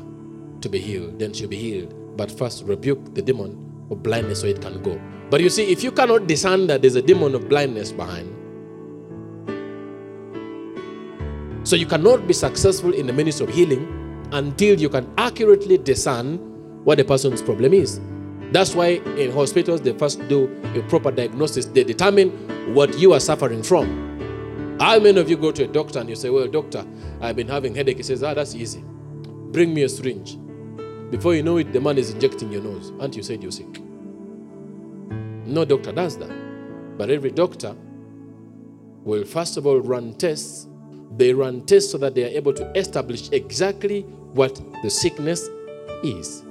to 0.60 0.68
be 0.68 0.78
healed, 0.78 1.18
then 1.18 1.32
she'll 1.32 1.48
be 1.48 1.56
healed. 1.56 1.94
But 2.16 2.30
first, 2.30 2.64
rebuke 2.64 3.14
the 3.14 3.22
demon 3.22 3.86
of 3.90 4.02
blindness 4.02 4.40
so 4.40 4.46
it 4.46 4.60
can 4.60 4.82
go. 4.82 5.00
But 5.30 5.40
you 5.40 5.48
see, 5.50 5.70
if 5.70 5.82
you 5.84 5.92
cannot 5.92 6.26
discern 6.26 6.66
that 6.66 6.82
there's 6.82 6.96
a 6.96 7.02
demon 7.02 7.34
of 7.34 7.48
blindness 7.48 7.92
behind, 7.92 8.36
so 11.66 11.76
you 11.76 11.86
cannot 11.86 12.26
be 12.26 12.32
successful 12.32 12.92
in 12.92 13.06
the 13.06 13.12
ministry 13.12 13.46
of 13.46 13.54
healing 13.54 14.28
until 14.32 14.80
you 14.80 14.88
can 14.88 15.12
accurately 15.18 15.78
discern 15.78 16.38
what 16.84 16.98
the 16.98 17.04
person's 17.04 17.42
problem 17.42 17.72
is. 17.74 18.00
That's 18.52 18.74
why 18.74 19.00
in 19.16 19.30
hospitals 19.30 19.80
they 19.82 19.92
first 19.92 20.26
do 20.28 20.50
a 20.74 20.82
proper 20.88 21.12
diagnosis. 21.12 21.66
They 21.66 21.84
determine 21.84 22.30
what 22.74 22.98
you 22.98 23.12
are 23.12 23.20
suffering 23.20 23.62
from. 23.62 24.10
How 24.80 24.98
many 24.98 25.20
of 25.20 25.28
you 25.28 25.36
go 25.36 25.52
to 25.52 25.64
a 25.64 25.66
doctor 25.68 26.00
and 26.00 26.08
you 26.08 26.16
say, 26.16 26.30
Well, 26.30 26.48
doctor, 26.48 26.84
I've 27.20 27.36
been 27.36 27.48
having 27.48 27.74
headache? 27.74 27.98
He 27.98 28.02
says, 28.02 28.22
Ah, 28.22 28.34
that's 28.34 28.54
easy. 28.54 28.82
Bring 29.52 29.74
me 29.74 29.82
a 29.82 29.88
syringe. 29.88 30.38
Before 31.10 31.34
you 31.34 31.42
know 31.42 31.56
it, 31.56 31.72
the 31.72 31.80
man 31.80 31.98
is 31.98 32.10
injecting 32.10 32.52
your 32.52 32.62
nose. 32.62 32.90
And 33.00 33.14
you 33.14 33.22
said 33.22 33.42
you're 33.42 33.52
sick. 33.52 33.80
No 35.46 35.64
doctor 35.64 35.92
does 35.92 36.16
that. 36.18 36.30
But 36.96 37.10
every 37.10 37.30
doctor 37.30 37.76
will 39.04 39.24
first 39.24 39.56
of 39.56 39.66
all 39.66 39.80
run 39.80 40.14
tests. 40.14 40.68
They 41.16 41.34
run 41.34 41.66
tests 41.66 41.90
so 41.90 41.98
that 41.98 42.14
they 42.14 42.24
are 42.24 42.36
able 42.36 42.52
to 42.54 42.70
establish 42.78 43.30
exactly 43.32 44.02
what 44.32 44.60
the 44.82 44.90
sickness 44.90 45.48
is. 46.04 46.44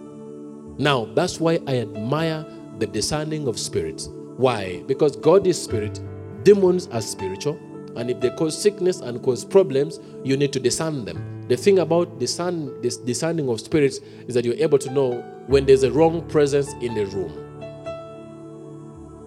Now, 0.77 1.05
that's 1.13 1.39
why 1.39 1.59
I 1.67 1.79
admire 1.79 2.45
the 2.77 2.87
discerning 2.87 3.47
of 3.47 3.57
spirits. 3.57 4.09
Why? 4.37 4.83
Because 4.87 5.15
God 5.15 5.47
is 5.47 5.61
spirit, 5.61 5.99
demons 6.43 6.87
are 6.87 7.01
spiritual, 7.01 7.59
and 7.99 8.09
if 8.09 8.21
they 8.21 8.29
cause 8.29 8.59
sickness 8.59 9.01
and 9.01 9.21
cause 9.21 9.43
problems, 9.43 9.99
you 10.23 10.37
need 10.37 10.53
to 10.53 10.59
discern 10.59 11.03
them. 11.03 11.45
The 11.49 11.57
thing 11.57 11.79
about 11.79 12.17
discern, 12.17 12.81
this 12.81 12.95
discerning 12.95 13.49
of 13.49 13.59
spirits 13.59 13.99
is 14.25 14.35
that 14.35 14.45
you're 14.45 14.55
able 14.55 14.77
to 14.77 14.89
know 14.89 15.19
when 15.47 15.65
there's 15.65 15.83
a 15.83 15.91
wrong 15.91 16.25
presence 16.29 16.71
in 16.79 16.93
the 16.93 17.05
room. 17.07 17.33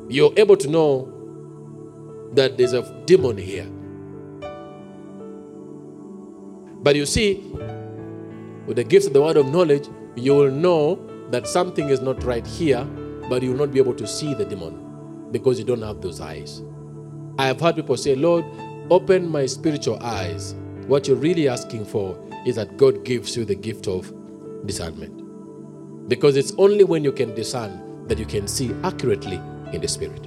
You're 0.09 0.33
able 0.39 0.57
to 0.57 0.71
know 0.71 1.13
that 2.33 2.57
there's 2.57 2.73
a 2.73 2.83
demon 3.05 3.37
here. 3.37 3.67
But 6.83 6.97
you 6.97 7.05
see, 7.05 7.45
with 8.67 8.77
the 8.77 8.85
gift 8.85 9.09
of 9.09 9.13
the 9.13 9.21
word 9.21 9.37
of 9.37 9.53
knowledge, 9.53 9.87
you 10.17 10.35
will 10.35 10.51
know 10.51 10.99
that 11.31 11.47
something 11.47 11.91
is 11.91 12.01
not 12.01 12.25
right 12.25 12.47
here, 12.47 12.85
but 13.29 13.43
you 13.43 13.51
will 13.51 13.59
not 13.59 13.71
be 13.71 13.81
able 13.81 13.95
to 13.95 14.07
see 14.07 14.33
the 14.33 14.47
demon 14.47 15.29
because 15.31 15.59
you 15.59 15.65
don't 15.67 15.83
have 15.83 16.01
those 16.01 16.23
eyes. 16.23 16.63
I 17.39 17.47
have 17.47 17.61
heard 17.61 17.77
people 17.77 17.97
say, 17.97 18.15
Lord, 18.15 18.45
open 18.91 19.29
my 19.29 19.47
spiritual 19.47 20.03
eyes. 20.03 20.55
What 20.87 21.09
you're 21.09 21.17
really 21.17 21.49
asking 21.49 21.87
for 21.87 22.19
is 22.45 22.57
that 22.57 22.77
God 22.77 23.05
gives 23.05 23.37
you 23.37 23.45
the 23.45 23.55
gift 23.55 23.89
of 23.89 24.13
discernment. 24.67 26.09
Because 26.09 26.37
it's 26.37 26.53
only 26.59 26.85
when 26.85 27.05
you 27.05 27.13
can 27.13 27.35
discern 27.35 28.07
that 28.09 28.19
you 28.19 28.27
can 28.27 28.47
see 28.47 28.75
accurately 28.83 29.41
in 29.73 29.81
the 29.81 29.89
spirit. 29.89 30.27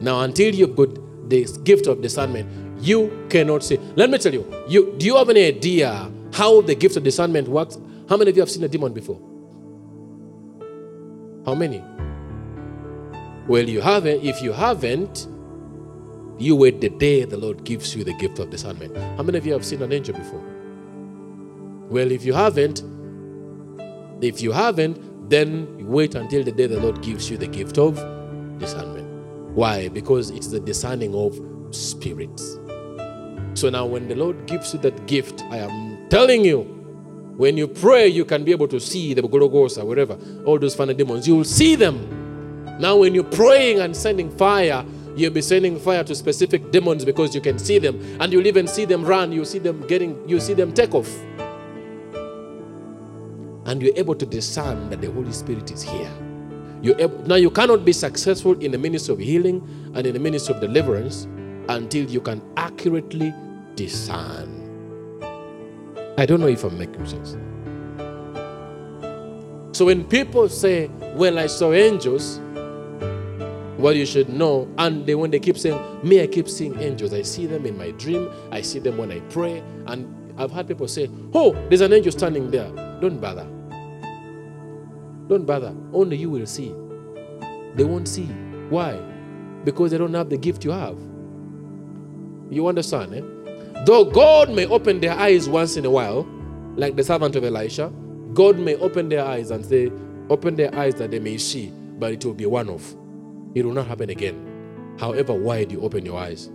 Now, 0.00 0.20
until 0.20 0.54
you've 0.54 0.76
got 0.76 0.88
this 1.28 1.56
gift 1.58 1.86
of 1.86 2.02
discernment, 2.02 2.48
you 2.82 3.26
cannot 3.30 3.62
see. 3.62 3.78
Let 3.96 4.10
me 4.10 4.18
tell 4.18 4.34
you, 4.34 4.44
you 4.68 4.94
do 4.98 5.06
you 5.06 5.16
have 5.16 5.30
any 5.30 5.46
idea 5.46 6.10
how 6.32 6.60
the 6.60 6.74
gift 6.74 6.96
of 6.96 7.04
discernment 7.04 7.48
works? 7.48 7.78
How 8.08 8.16
many 8.16 8.30
of 8.30 8.36
you 8.36 8.42
have 8.42 8.50
seen 8.50 8.64
a 8.64 8.68
demon 8.68 8.92
before? 8.92 9.20
How 11.46 11.54
many? 11.54 11.82
Well, 13.48 13.68
you 13.68 13.80
haven't. 13.80 14.22
If 14.22 14.40
you 14.40 14.52
haven't, 14.52 15.26
you 16.38 16.56
wait 16.56 16.80
the 16.80 16.88
day 16.88 17.24
the 17.24 17.36
Lord 17.36 17.64
gives 17.64 17.94
you 17.94 18.04
the 18.04 18.14
gift 18.14 18.38
of 18.38 18.50
discernment. 18.50 18.96
How 18.96 19.22
many 19.22 19.38
of 19.38 19.46
you 19.46 19.52
have 19.52 19.64
seen 19.64 19.82
an 19.82 19.92
angel 19.92 20.14
before? 20.16 20.42
Well, 21.88 22.10
if 22.10 22.24
you 22.24 22.32
haven't, 22.32 22.82
if 24.22 24.40
you 24.40 24.52
haven't, 24.52 25.28
then 25.28 25.86
wait 25.86 26.14
until 26.14 26.44
the 26.44 26.52
day 26.52 26.66
the 26.66 26.80
Lord 26.80 27.02
gives 27.02 27.30
you 27.30 27.36
the 27.36 27.46
gift 27.46 27.78
of 27.78 27.96
discernment. 28.58 29.08
Why? 29.54 29.88
Because 29.88 30.30
it's 30.30 30.48
the 30.48 30.60
discerning 30.60 31.14
of 31.14 31.38
spirits. 31.74 32.56
So 33.54 33.68
now, 33.68 33.84
when 33.84 34.08
the 34.08 34.14
Lord 34.14 34.46
gives 34.46 34.72
you 34.72 34.80
that 34.80 35.06
gift, 35.06 35.42
I 35.50 35.58
am 35.58 36.08
telling 36.08 36.44
you, 36.44 36.62
when 37.36 37.56
you 37.56 37.66
pray, 37.66 38.08
you 38.08 38.24
can 38.24 38.44
be 38.44 38.52
able 38.52 38.68
to 38.68 38.80
see 38.80 39.14
the 39.14 39.22
Gorogos 39.22 39.78
or 39.78 39.84
whatever, 39.84 40.16
all 40.46 40.58
those 40.58 40.74
funny 40.74 40.94
demons. 40.94 41.26
You 41.26 41.36
will 41.36 41.44
see 41.44 41.74
them. 41.74 42.21
Now, 42.82 42.96
when 42.96 43.14
you're 43.14 43.22
praying 43.22 43.78
and 43.78 43.96
sending 43.96 44.28
fire, 44.28 44.84
you'll 45.14 45.32
be 45.32 45.40
sending 45.40 45.78
fire 45.78 46.02
to 46.02 46.16
specific 46.16 46.72
demons 46.72 47.04
because 47.04 47.32
you 47.32 47.40
can 47.40 47.56
see 47.56 47.78
them, 47.78 48.00
and 48.20 48.32
you'll 48.32 48.48
even 48.48 48.66
see 48.66 48.84
them 48.84 49.04
run. 49.04 49.30
You 49.30 49.44
see 49.44 49.60
them 49.60 49.86
getting, 49.86 50.28
you 50.28 50.40
see 50.40 50.52
them 50.52 50.72
take 50.72 50.92
off, 50.92 51.08
and 53.66 53.80
you're 53.80 53.96
able 53.96 54.16
to 54.16 54.26
discern 54.26 54.90
that 54.90 55.00
the 55.00 55.12
Holy 55.12 55.30
Spirit 55.30 55.70
is 55.70 55.80
here. 55.80 56.10
You're 56.82 57.00
able, 57.00 57.18
now 57.20 57.36
you 57.36 57.52
cannot 57.52 57.84
be 57.84 57.92
successful 57.92 58.58
in 58.58 58.72
the 58.72 58.78
ministry 58.78 59.12
of 59.14 59.20
healing 59.20 59.62
and 59.94 60.04
in 60.04 60.12
the 60.12 60.18
ministry 60.18 60.56
of 60.56 60.60
deliverance 60.60 61.28
until 61.68 62.04
you 62.10 62.20
can 62.20 62.42
accurately 62.56 63.32
discern. 63.76 64.58
I 66.18 66.26
don't 66.26 66.40
know 66.40 66.48
if 66.48 66.64
I'm 66.64 66.76
making 66.76 67.06
sense. 67.06 67.36
So 69.70 69.84
when 69.84 70.02
people 70.02 70.48
say, 70.48 70.90
Well, 71.14 71.38
I 71.38 71.46
saw 71.46 71.72
angels, 71.72 72.40
well, 73.82 73.92
you 73.92 74.06
should 74.06 74.28
know. 74.28 74.72
And 74.78 75.04
they, 75.04 75.16
when 75.16 75.32
they 75.32 75.40
keep 75.40 75.58
saying, 75.58 75.78
Me, 76.04 76.22
I 76.22 76.28
keep 76.28 76.48
seeing 76.48 76.78
angels. 76.80 77.12
I 77.12 77.22
see 77.22 77.46
them 77.46 77.66
in 77.66 77.76
my 77.76 77.90
dream. 77.90 78.30
I 78.52 78.60
see 78.60 78.78
them 78.78 78.96
when 78.96 79.10
I 79.10 79.18
pray. 79.22 79.62
And 79.86 80.32
I've 80.38 80.52
had 80.52 80.68
people 80.68 80.86
say, 80.86 81.10
Oh, 81.34 81.52
there's 81.68 81.80
an 81.80 81.92
angel 81.92 82.12
standing 82.12 82.50
there. 82.50 82.70
Don't 83.00 83.20
bother. 83.20 83.44
Don't 85.28 85.44
bother. 85.44 85.74
Only 85.92 86.16
you 86.16 86.30
will 86.30 86.46
see. 86.46 86.72
They 87.74 87.82
won't 87.82 88.06
see. 88.06 88.26
Why? 88.70 88.94
Because 89.64 89.90
they 89.90 89.98
don't 89.98 90.14
have 90.14 90.30
the 90.30 90.36
gift 90.36 90.64
you 90.64 90.70
have. 90.70 90.96
You 92.50 92.68
understand, 92.68 93.14
eh? 93.14 93.82
Though 93.84 94.04
God 94.04 94.50
may 94.50 94.66
open 94.66 95.00
their 95.00 95.14
eyes 95.14 95.48
once 95.48 95.76
in 95.76 95.84
a 95.84 95.90
while, 95.90 96.24
like 96.76 96.94
the 96.94 97.02
servant 97.02 97.34
of 97.34 97.42
Elisha, 97.42 97.92
God 98.32 98.58
may 98.60 98.76
open 98.76 99.08
their 99.08 99.24
eyes 99.24 99.50
and 99.50 99.66
say, 99.66 99.90
Open 100.30 100.54
their 100.54 100.72
eyes 100.74 100.94
that 100.94 101.10
they 101.10 101.18
may 101.18 101.36
see, 101.36 101.72
but 101.98 102.12
it 102.12 102.24
will 102.24 102.32
be 102.32 102.46
one 102.46 102.70
off. 102.70 102.94
It 103.54 103.64
will 103.64 103.72
not 103.72 103.86
happen 103.86 104.10
again. 104.10 104.96
However 104.98 105.34
wide 105.34 105.72
you 105.72 105.80
open 105.82 106.04
your 106.04 106.18
eyes. 106.18 106.50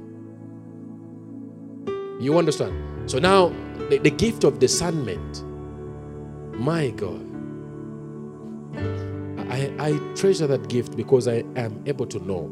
You 2.19 2.37
understand? 2.37 3.09
So 3.09 3.19
now, 3.19 3.49
the, 3.89 3.99
the 3.99 4.09
gift 4.09 4.43
of 4.43 4.59
discernment, 4.59 5.43
my 6.59 6.89
God, 6.91 7.23
I, 9.51 9.71
I 9.79 10.13
treasure 10.15 10.47
that 10.47 10.67
gift 10.67 10.97
because 10.97 11.27
I 11.27 11.43
am 11.55 11.81
able 11.85 12.05
to 12.07 12.19
know 12.19 12.51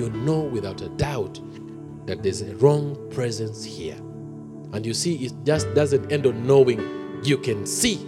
you 0.00 0.08
know 0.10 0.40
without 0.40 0.80
a 0.80 0.88
doubt 0.90 1.40
that 2.06 2.22
there's 2.22 2.42
a 2.42 2.56
wrong 2.56 2.96
presence 3.10 3.62
here. 3.62 3.96
And 4.72 4.86
you 4.86 4.94
see, 4.94 5.16
it 5.26 5.32
just 5.44 5.72
doesn't 5.74 6.10
end 6.10 6.26
on 6.26 6.46
knowing, 6.46 6.80
you 7.22 7.36
can 7.36 7.66
see 7.66 7.98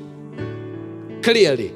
clearly. 1.23 1.75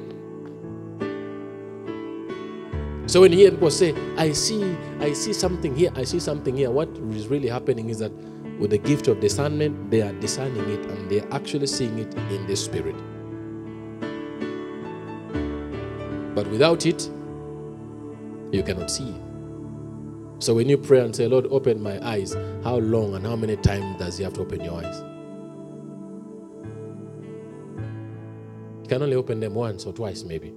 So 3.07 3.21
when 3.21 3.31
you 3.31 3.37
hear 3.37 3.51
people 3.51 3.71
say, 3.71 3.95
I 4.17 4.33
see, 4.33 4.75
I 4.99 5.13
see 5.13 5.31
something 5.31 5.73
here, 5.73 5.91
I 5.95 6.03
see 6.03 6.19
something 6.19 6.57
here, 6.57 6.69
what 6.69 6.89
is 7.11 7.29
really 7.29 7.47
happening 7.47 7.89
is 7.89 7.99
that 7.99 8.11
with 8.59 8.71
the 8.71 8.77
gift 8.77 9.07
of 9.07 9.21
discernment, 9.21 9.89
they 9.89 10.01
are 10.01 10.11
discerning 10.13 10.69
it 10.69 10.85
and 10.85 11.09
they 11.09 11.21
are 11.21 11.33
actually 11.33 11.67
seeing 11.67 11.99
it 11.99 12.13
in 12.15 12.45
the 12.47 12.55
spirit. 12.57 12.95
But 16.35 16.47
without 16.47 16.85
it, 16.85 17.09
you 18.51 18.61
cannot 18.61 18.91
see. 18.91 19.15
So 20.39 20.53
when 20.53 20.67
you 20.67 20.77
pray 20.77 20.99
and 20.99 21.15
say, 21.15 21.27
Lord, 21.27 21.47
open 21.49 21.81
my 21.81 22.05
eyes, 22.05 22.35
how 22.63 22.75
long 22.75 23.15
and 23.15 23.25
how 23.25 23.37
many 23.37 23.55
times 23.55 23.97
does 23.99 24.17
He 24.17 24.25
have 24.25 24.33
to 24.33 24.41
open 24.41 24.61
your 24.61 24.83
eyes? 24.83 25.01
You 28.83 28.89
can 28.89 29.01
only 29.01 29.15
open 29.15 29.39
them 29.39 29.53
once 29.53 29.85
or 29.85 29.93
twice, 29.93 30.23
maybe. 30.23 30.53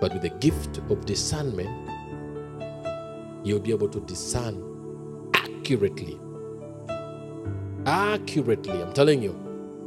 But 0.00 0.12
with 0.12 0.22
the 0.22 0.30
gift 0.30 0.78
of 0.90 1.06
discernment, 1.06 1.70
you'll 3.44 3.60
be 3.60 3.70
able 3.70 3.88
to 3.88 4.00
discern 4.00 4.62
accurately. 5.34 6.18
Accurately, 7.86 8.82
I'm 8.82 8.92
telling 8.92 9.22
you. 9.22 9.32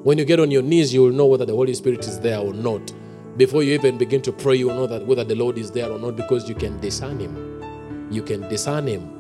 When 0.04 0.18
you 0.18 0.26
get 0.26 0.40
on 0.40 0.52
your 0.52 0.62
knees, 0.62 0.94
you 0.94 1.02
will 1.02 1.12
know 1.12 1.26
whether 1.26 1.46
the 1.46 1.54
Holy 1.56 1.74
Spirit 1.74 2.08
is 2.08 2.20
there 2.20 2.40
or 2.40 2.54
not. 2.54 2.94
Before 3.36 3.62
you 3.64 3.74
even 3.74 3.98
begin 3.98 4.22
to 4.24 4.32
pray, 4.32 4.56
you 4.56 4.68
will 4.68 4.76
know 4.76 4.88
that 4.88 5.06
whether 5.06 5.24
the 5.24 5.36
Lord 5.36 5.58
is 5.58 5.72
there 5.72 5.92
or 5.92 6.00
not 6.00 6.16
because 6.16 6.48
you 6.48 6.56
can 6.56 6.80
discern 6.80 7.20
Him. 7.20 8.08
You 8.12 8.22
can 8.22 8.42
discern 8.48 8.88
Him. 8.88 9.18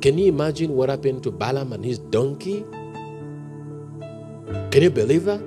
Can 0.00 0.18
you 0.18 0.26
imagine 0.26 0.72
what 0.72 0.90
happened 0.90 1.22
to 1.22 1.30
Balaam 1.30 1.72
and 1.72 1.82
his 1.82 1.98
donkey? 1.98 2.62
Can 4.70 4.82
you 4.82 4.90
believe 4.90 5.24
that? 5.24 5.40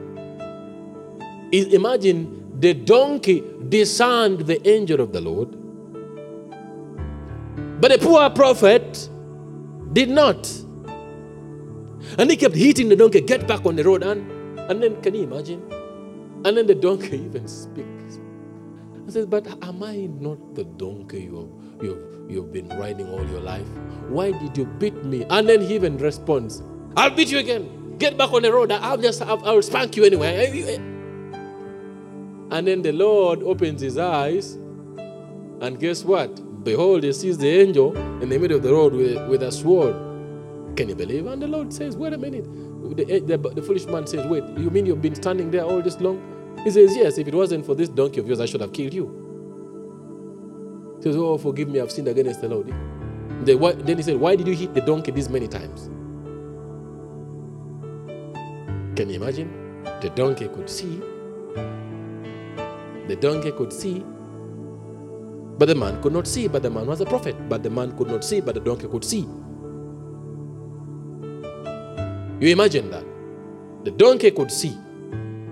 Imagine 1.52 2.47
the 2.60 2.74
donkey 2.74 3.44
discerned 3.70 4.42
the 4.42 4.68
angel 4.68 5.00
of 5.02 5.14
the 5.14 5.22
Lord, 5.22 5.52
but 7.80 7.92
the 7.92 8.00
poor 8.00 8.30
prophet 8.32 9.10
did 9.94 10.10
not. 10.10 10.52
And 12.18 12.32
he 12.32 12.38
kept 12.38 12.56
hitting 12.56 12.90
the 12.90 12.96
donkey, 12.96 13.22
get 13.22 13.48
back 13.48 13.66
on 13.66 13.76
the 13.76 13.84
road. 13.84 14.02
And, 14.02 14.60
and 14.72 14.82
then, 14.82 15.02
can 15.02 15.14
you 15.14 15.24
imagine? 15.24 15.62
And 16.46 16.58
then 16.58 16.66
the 16.66 16.76
donkey 16.76 17.18
even 17.26 17.48
speaks. 17.48 18.20
I 19.08 19.12
says, 19.12 19.26
But 19.28 19.48
am 19.64 19.84
I 19.84 20.08
not 20.20 20.56
the 20.56 20.64
donkey 20.64 21.24
you 21.24 21.36
have, 21.38 21.84
you 21.84 21.90
have, 21.92 22.32
you 22.32 22.42
have 22.42 22.52
been 22.52 22.70
riding 22.70 23.08
all 23.10 23.26
your 23.28 23.42
life? 23.42 23.68
Why 24.10 24.32
did 24.32 24.58
you 24.58 24.66
beat 24.66 25.04
me? 25.04 25.26
And 25.30 25.48
then 25.48 25.62
he 25.62 25.76
even 25.76 25.98
responds, 25.98 26.64
I'll 26.96 27.12
beat 27.12 27.30
you 27.30 27.38
again. 27.38 27.98
Get 28.00 28.18
back 28.18 28.34
on 28.34 28.42
the 28.42 28.52
road. 28.52 28.72
I'll 28.72 28.98
just, 28.98 29.22
I'll, 29.22 29.44
I'll 29.46 29.62
spank 29.62 29.96
you 29.96 30.06
anyway. 30.06 30.96
And 32.50 32.68
then 32.68 32.82
the 32.82 32.94
Lord 32.94 33.44
opens 33.44 33.82
his 33.82 33.98
eyes, 33.98 34.54
and 35.60 35.80
guess 35.80 36.06
what? 36.06 36.64
Behold, 36.64 37.04
he 37.04 37.12
sees 37.14 37.38
the 37.38 37.50
angel 37.50 37.96
in 38.22 38.30
the 38.30 38.40
middle 38.40 38.58
of 38.58 38.64
the 38.64 38.72
road 38.72 38.94
with, 38.94 39.28
with 39.28 39.44
a 39.44 39.52
sword. 39.52 39.96
Can 40.78 40.90
you 40.90 40.96
believe? 40.96 41.26
And 41.28 41.42
the 41.42 41.48
Lord 41.48 41.74
says, 41.74 41.98
Wait 41.98 42.14
a 42.14 42.18
minute. 42.18 42.46
The, 42.96 43.04
eh, 43.12 43.20
the, 43.26 43.38
the, 43.38 43.62
foolish 43.62 43.86
man 43.86 44.08
says, 44.08 44.26
Wait, 44.28 44.44
you 44.58 44.70
mean 44.70 44.86
you've 44.86 45.02
been 45.02 45.16
standing 45.16 45.52
there 45.52 45.64
all 45.64 45.82
this 45.82 46.00
long? 46.00 46.22
He 46.64 46.72
says, 46.72 46.96
Yes, 46.96 47.18
if 47.18 47.28
it 47.28 47.34
wasn't 47.34 47.66
for 47.66 47.76
this 47.76 47.90
donkey 47.90 48.20
of 48.22 48.28
yours, 48.28 48.40
I 48.40 48.46
should 48.46 48.62
have 48.62 48.72
killed 48.72 48.94
you. 48.94 49.06
He 50.98 51.04
says, 51.04 51.16
Oh, 51.18 51.38
forgive 51.38 51.68
me, 51.68 51.82
I've 51.82 51.92
sinned 51.92 52.08
against 52.08 52.42
the 52.42 52.48
Lord. 52.48 52.68
The, 53.46 53.82
then 53.84 53.98
he 53.98 54.04
said, 54.04 54.18
Why 54.18 54.36
did 54.36 54.48
you 54.48 54.56
hit 54.56 54.74
the 54.74 54.82
donkey 54.82 55.12
this 55.12 55.30
many 55.30 55.48
times? 55.48 55.90
Can 58.96 59.10
you 59.10 59.16
imagine? 59.16 59.84
The 60.02 60.12
donkey 60.16 60.48
could 60.48 60.70
see 60.70 61.02
the 63.08 63.16
donkey 63.16 63.52
could 63.52 63.72
see, 63.72 64.04
but 65.58 65.68
the 65.68 65.76
man 65.76 66.02
could 66.02 66.14
not 66.14 66.28
see, 66.28 66.48
but 66.48 66.62
the 66.62 66.70
man 66.70 66.86
was 66.86 67.02
a 67.02 67.06
prophet. 67.06 67.36
But 67.50 67.64
the 67.64 67.70
man 67.70 67.98
could 67.98 68.08
not 68.08 68.24
see, 68.24 68.42
but 68.42 68.54
the 68.54 68.62
donkey 68.62 68.88
could 68.88 69.04
see. 69.04 69.28
You 72.40 72.50
imagine 72.50 72.92
that. 72.92 73.04
The 73.84 73.92
donkey 73.92 74.32
could 74.32 74.52
see, 74.52 74.78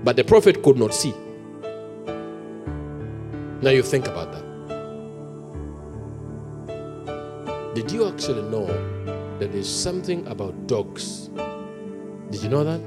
but 0.04 0.16
the 0.16 0.24
prophet 0.24 0.62
could 0.62 0.78
not 0.78 0.94
see. 0.94 1.14
Now 3.62 3.72
you 3.72 3.82
think 3.82 4.08
about 4.08 4.32
that. 4.34 4.46
Did 7.74 7.92
you 7.92 8.08
actually 8.08 8.44
know 8.44 8.68
that 9.40 9.52
there's 9.52 9.70
something 9.70 10.28
about 10.28 10.68
dogs? 10.68 11.30
Did 12.30 12.44
you 12.44 12.50
know 12.50 12.64
that? 12.64 12.82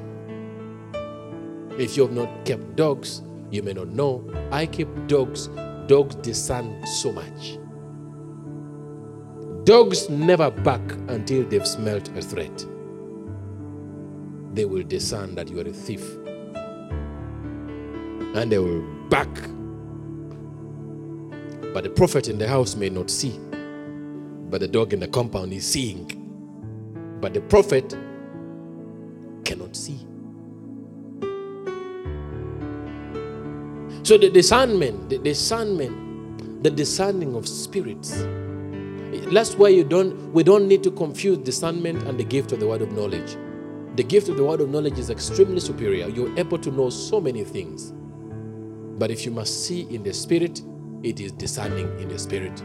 If 1.79 1.97
you 1.97 2.05
have 2.05 2.13
not 2.13 2.45
kept 2.45 2.77
dogs, 2.77 3.23
you 3.51 3.63
may 3.63 3.73
not 3.73 3.89
know. 3.89 4.25
I 4.51 4.67
keep 4.67 4.89
dogs. 5.07 5.49
Dogs 5.87 6.15
discern 6.17 6.85
so 6.87 7.13
much. 7.13 7.59
Dogs 9.65 10.09
never 10.09 10.51
bark 10.51 10.93
until 11.09 11.45
they've 11.45 11.67
smelt 11.67 12.09
a 12.17 12.23
threat. 12.23 12.67
They 14.55 14.65
will 14.65 14.83
discern 14.83 15.35
that 15.35 15.49
you 15.49 15.61
are 15.61 15.69
a 15.69 15.73
thief. 15.73 16.03
And 18.35 18.53
they 18.53 18.59
will 18.59 18.83
bark. 19.09 19.35
But 21.75 21.85
the 21.85 21.91
prophet 21.91 22.29
in 22.29 22.39
the 22.39 22.49
house 22.49 22.77
may 22.77 22.89
not 22.89 23.11
see. 23.11 23.39
But 24.51 24.61
the 24.61 24.69
dog 24.69 24.93
in 24.95 25.01
the 25.01 25.09
compound 25.09 25.53
is 25.53 25.67
seeing. 25.67 26.07
But 27.21 27.35
the 27.35 27.41
prophet 27.43 27.95
So 34.09 34.17
the 34.17 34.31
discernment, 34.31 35.11
the 35.11 35.19
discernment, 35.19 36.63
the 36.63 36.71
discerning 36.71 37.35
of 37.35 37.47
spirits. 37.47 38.25
That's 39.31 39.55
why 39.55 39.69
you 39.69 39.85
don't 39.85 40.33
we 40.33 40.43
don't 40.43 40.67
need 40.67 40.83
to 40.85 40.91
confuse 40.91 41.37
discernment 41.37 42.05
and 42.05 42.19
the 42.19 42.25
gift 42.25 42.53
of 42.53 42.59
the 42.59 42.67
word 42.67 42.81
of 42.81 42.91
knowledge. 42.91 43.37
The 43.97 44.03
gift 44.03 44.31
of 44.31 44.39
the 44.39 44.45
word 44.45 44.63
of 44.63 44.71
knowledge 44.71 44.99
is 44.99 45.11
extremely 45.11 45.61
superior. 45.61 46.09
You're 46.09 46.35
able 46.39 46.57
to 46.57 46.71
know 46.71 46.89
so 46.89 47.21
many 47.21 47.45
things. 47.45 47.93
But 48.99 49.11
if 49.11 49.27
you 49.27 49.31
must 49.31 49.67
see 49.67 49.83
in 49.95 50.05
the 50.05 50.15
spirit, 50.15 50.63
it 51.03 51.21
is 51.21 51.31
discerning 51.33 51.89
in 52.01 52.09
the 52.09 52.19
spirit. 52.19 52.63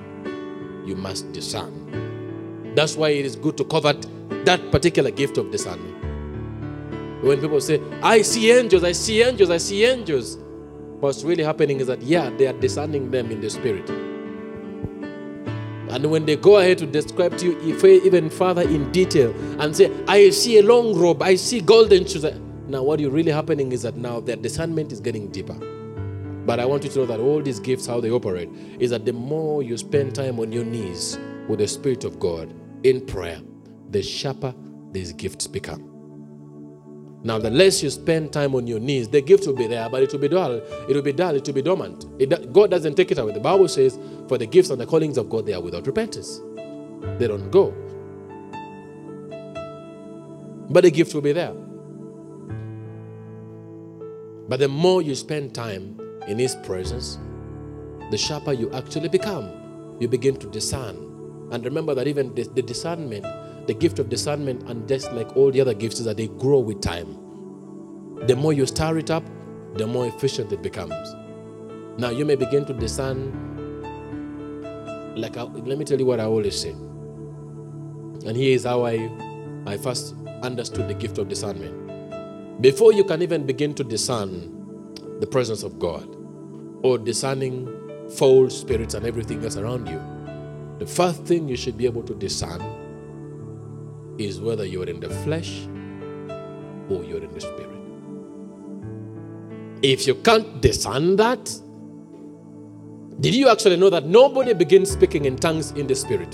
You 0.85 0.95
must 0.95 1.29
discern. 1.33 2.71
That's 2.73 2.95
why 2.95 3.09
it 3.09 3.25
is 3.25 3.35
good 3.35 3.57
to 3.57 3.65
covet 3.65 4.07
that 4.45 4.71
particular 4.71 5.11
gift 5.11 5.37
of 5.37 5.51
discernment. 5.51 7.21
When 7.21 7.41
people 7.41 7.59
say, 7.59 7.81
I 8.01 8.21
see 8.21 8.49
angels, 8.49 8.85
I 8.85 8.93
see 8.93 9.21
angels, 9.21 9.49
I 9.49 9.57
see 9.57 9.83
angels. 9.83 10.37
What's 11.03 11.25
really 11.25 11.43
happening 11.43 11.81
is 11.81 11.87
that, 11.87 12.01
yeah, 12.01 12.29
they 12.29 12.47
are 12.47 12.53
discerning 12.53 13.11
them 13.11 13.29
in 13.29 13.41
the 13.41 13.49
spirit. 13.49 13.89
And 15.89 16.09
when 16.09 16.25
they 16.25 16.37
go 16.37 16.59
ahead 16.59 16.77
to 16.77 16.85
describe 16.85 17.37
to 17.39 17.45
you 17.45 18.01
even 18.05 18.29
further 18.29 18.61
in 18.61 18.89
detail 18.93 19.35
and 19.59 19.75
say, 19.75 19.91
I 20.07 20.29
see 20.29 20.59
a 20.59 20.63
long 20.63 20.97
robe, 20.97 21.21
I 21.21 21.35
see 21.35 21.59
golden 21.59 22.05
shoes. 22.07 22.23
Now, 22.69 22.83
what 22.83 23.01
is 23.01 23.09
really 23.09 23.33
happening 23.33 23.73
is 23.73 23.81
that 23.81 23.97
now 23.97 24.21
their 24.21 24.37
discernment 24.37 24.93
is 24.93 25.01
getting 25.01 25.27
deeper. 25.27 25.55
But 26.45 26.61
I 26.61 26.65
want 26.65 26.85
you 26.85 26.89
to 26.91 26.99
know 26.99 27.05
that 27.07 27.19
all 27.19 27.41
these 27.41 27.59
gifts, 27.59 27.85
how 27.85 27.99
they 27.99 28.09
operate, 28.09 28.49
is 28.79 28.91
that 28.91 29.03
the 29.03 29.11
more 29.11 29.61
you 29.61 29.75
spend 29.75 30.15
time 30.15 30.39
on 30.39 30.53
your 30.53 30.63
knees 30.63 31.19
with 31.49 31.59
the 31.59 31.67
Spirit 31.67 32.05
of 32.05 32.17
God 32.17 32.53
in 32.83 33.05
prayer, 33.05 33.41
the 33.89 34.01
sharper 34.01 34.55
these 34.93 35.11
gifts 35.11 35.47
become. 35.47 35.92
Now, 37.25 37.39
the 37.39 37.49
less 37.49 37.81
you 37.81 37.89
spend 37.89 38.33
time 38.33 38.53
on 38.53 38.67
your 38.67 38.81
knees, 38.81 39.07
the 39.07 39.21
gift 39.21 39.47
will 39.47 39.55
be 39.55 39.65
there, 39.65 39.89
but 39.89 40.03
it 40.03 40.11
will 40.11 40.19
be 40.19 40.27
dull. 40.27 40.55
It 40.55 40.93
will 40.93 41.01
be 41.01 41.13
dull. 41.13 41.35
It 41.35 41.47
will 41.47 41.53
be 41.53 41.61
dormant. 41.61 42.05
It, 42.19 42.51
God 42.51 42.69
doesn't 42.69 42.95
take 42.95 43.11
it 43.11 43.17
away. 43.17 43.31
The 43.31 43.39
Bible 43.39 43.69
says, 43.69 43.97
for 44.27 44.37
the 44.37 44.45
gifts 44.45 44.69
and 44.69 44.79
the 44.79 44.85
callings 44.85 45.17
of 45.17 45.29
God, 45.29 45.45
they 45.45 45.53
are 45.53 45.61
without 45.61 45.87
repentance. 45.87 46.41
They 47.17 47.27
don't 47.27 47.49
go. 47.49 47.73
But 50.69 50.83
the 50.83 50.91
gift 50.91 51.13
will 51.13 51.21
be 51.21 51.31
there. 51.31 51.53
But 54.49 54.59
the 54.59 54.67
more 54.67 55.01
you 55.01 55.15
spend 55.15 55.55
time 55.55 55.97
in 56.27 56.37
His 56.37 56.55
presence, 56.55 57.19
the 58.11 58.17
sharper 58.17 58.51
you 58.51 58.69
actually 58.73 59.07
become. 59.07 59.49
You 59.99 60.09
begin 60.09 60.35
to 60.37 60.47
discern. 60.49 60.97
And 61.51 61.63
remember 61.63 61.95
that 61.95 62.07
even 62.07 62.35
the, 62.35 62.43
the 62.43 62.61
discernment 62.61 63.25
the 63.67 63.73
gift 63.73 63.99
of 63.99 64.09
discernment, 64.09 64.63
and 64.69 64.87
just 64.87 65.11
like 65.13 65.35
all 65.37 65.51
the 65.51 65.61
other 65.61 65.73
gifts, 65.73 65.99
is 65.99 66.05
that 66.05 66.17
they 66.17 66.27
grow 66.27 66.59
with 66.59 66.81
time. 66.81 67.17
The 68.27 68.35
more 68.35 68.53
you 68.53 68.65
stir 68.65 68.97
it 68.97 69.09
up, 69.09 69.23
the 69.75 69.87
more 69.87 70.05
efficient 70.05 70.51
it 70.51 70.61
becomes. 70.61 71.15
Now, 71.97 72.09
you 72.09 72.25
may 72.25 72.35
begin 72.35 72.65
to 72.65 72.73
discern, 72.73 73.31
like, 75.15 75.37
I, 75.37 75.43
let 75.43 75.77
me 75.77 75.85
tell 75.85 75.99
you 75.99 76.05
what 76.05 76.19
I 76.19 76.25
always 76.25 76.59
say. 76.59 76.71
And 76.71 78.35
here 78.35 78.55
is 78.55 78.63
how 78.63 78.85
I, 78.85 79.09
I 79.65 79.77
first 79.77 80.15
understood 80.41 80.87
the 80.87 80.93
gift 80.93 81.17
of 81.17 81.29
discernment. 81.29 82.61
Before 82.61 82.93
you 82.93 83.03
can 83.03 83.21
even 83.21 83.45
begin 83.45 83.73
to 83.75 83.83
discern 83.83 84.49
the 85.19 85.27
presence 85.27 85.63
of 85.63 85.79
God 85.79 86.07
or 86.83 86.97
discerning 86.97 87.67
false 88.17 88.59
spirits 88.59 88.93
and 88.93 89.05
everything 89.05 89.43
else 89.43 89.57
around 89.57 89.87
you, 89.87 90.01
the 90.79 90.85
first 90.85 91.23
thing 91.23 91.47
you 91.47 91.55
should 91.55 91.77
be 91.77 91.85
able 91.85 92.03
to 92.03 92.13
discern 92.13 92.61
is 94.17 94.39
whether 94.39 94.65
you're 94.65 94.89
in 94.89 94.99
the 94.99 95.09
flesh 95.09 95.67
or 96.89 97.03
you're 97.03 97.23
in 97.23 97.31
the 97.33 97.41
spirit. 97.41 97.69
If 99.81 100.07
you 100.07 100.15
can't 100.15 100.61
discern 100.61 101.15
that, 101.17 101.51
did 103.19 103.35
you 103.35 103.49
actually 103.49 103.77
know 103.77 103.89
that 103.89 104.05
nobody 104.05 104.53
begins 104.53 104.91
speaking 104.91 105.25
in 105.25 105.35
tongues 105.35 105.71
in 105.71 105.87
the 105.87 105.95
spirit? 105.95 106.31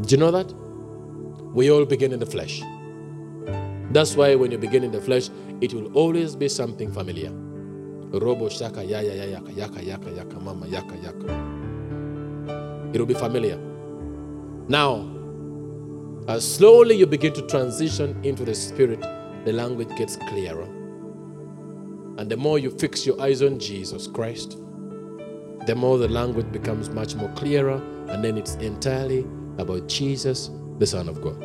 Did 0.00 0.12
you 0.12 0.18
know 0.18 0.30
that? 0.30 0.52
We 1.54 1.70
all 1.70 1.84
begin 1.84 2.12
in 2.12 2.18
the 2.18 2.26
flesh. 2.26 2.62
That's 3.92 4.16
why 4.16 4.34
when 4.34 4.50
you 4.50 4.58
begin 4.58 4.82
in 4.82 4.90
the 4.90 5.00
flesh, 5.00 5.30
it 5.60 5.72
will 5.72 5.92
always 5.94 6.34
be 6.34 6.48
something 6.48 6.90
familiar. 6.92 7.30
Robo 8.10 8.48
shaka 8.48 8.82
ya 8.84 9.00
ya 9.00 9.12
ya 9.12 9.24
yaka 9.24 9.52
yaka 9.52 9.82
yaka 9.82 10.10
yaka 10.10 10.40
mama 10.40 10.66
yaka 10.66 10.96
yaka. 10.96 11.26
It 12.92 12.98
will 12.98 13.06
be 13.06 13.14
familiar. 13.14 13.58
Now, 14.68 15.13
as 16.26 16.54
slowly 16.54 16.96
you 16.96 17.06
begin 17.06 17.34
to 17.34 17.42
transition 17.46 18.18
into 18.24 18.44
the 18.44 18.54
spirit, 18.54 19.00
the 19.44 19.52
language 19.52 19.94
gets 19.96 20.16
clearer. 20.16 20.64
And 22.16 22.30
the 22.30 22.36
more 22.36 22.58
you 22.58 22.70
fix 22.70 23.04
your 23.04 23.20
eyes 23.20 23.42
on 23.42 23.58
Jesus 23.58 24.06
Christ, 24.06 24.56
the 25.66 25.74
more 25.76 25.98
the 25.98 26.08
language 26.08 26.50
becomes 26.50 26.88
much 26.88 27.14
more 27.14 27.28
clearer, 27.30 27.82
and 28.08 28.24
then 28.24 28.38
it's 28.38 28.54
entirely 28.54 29.26
about 29.58 29.86
Jesus, 29.86 30.50
the 30.78 30.86
Son 30.86 31.10
of 31.10 31.20
God. 31.20 31.38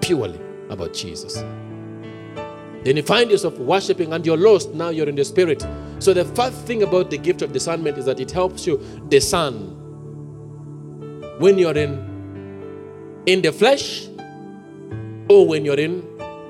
Purely 0.00 0.40
about 0.68 0.94
Jesus. 0.94 1.34
Then 2.84 2.96
you 2.96 3.02
find 3.02 3.30
yourself 3.30 3.58
worshiping 3.58 4.12
and 4.12 4.24
you're 4.24 4.36
lost. 4.36 4.70
Now 4.70 4.90
you're 4.90 5.08
in 5.08 5.16
the 5.16 5.24
spirit. 5.24 5.66
So, 5.98 6.14
the 6.14 6.24
first 6.24 6.64
thing 6.66 6.82
about 6.82 7.10
the 7.10 7.18
gift 7.18 7.42
of 7.42 7.52
discernment 7.52 7.98
is 7.98 8.06
that 8.06 8.20
it 8.20 8.30
helps 8.30 8.66
you 8.66 8.78
discern 9.08 9.76
when 11.38 11.58
you're 11.58 11.76
in 11.76 12.09
in 13.26 13.42
the 13.42 13.52
flesh 13.52 14.08
or 15.28 15.46
when 15.46 15.64
you're 15.64 15.78
in 15.78 16.06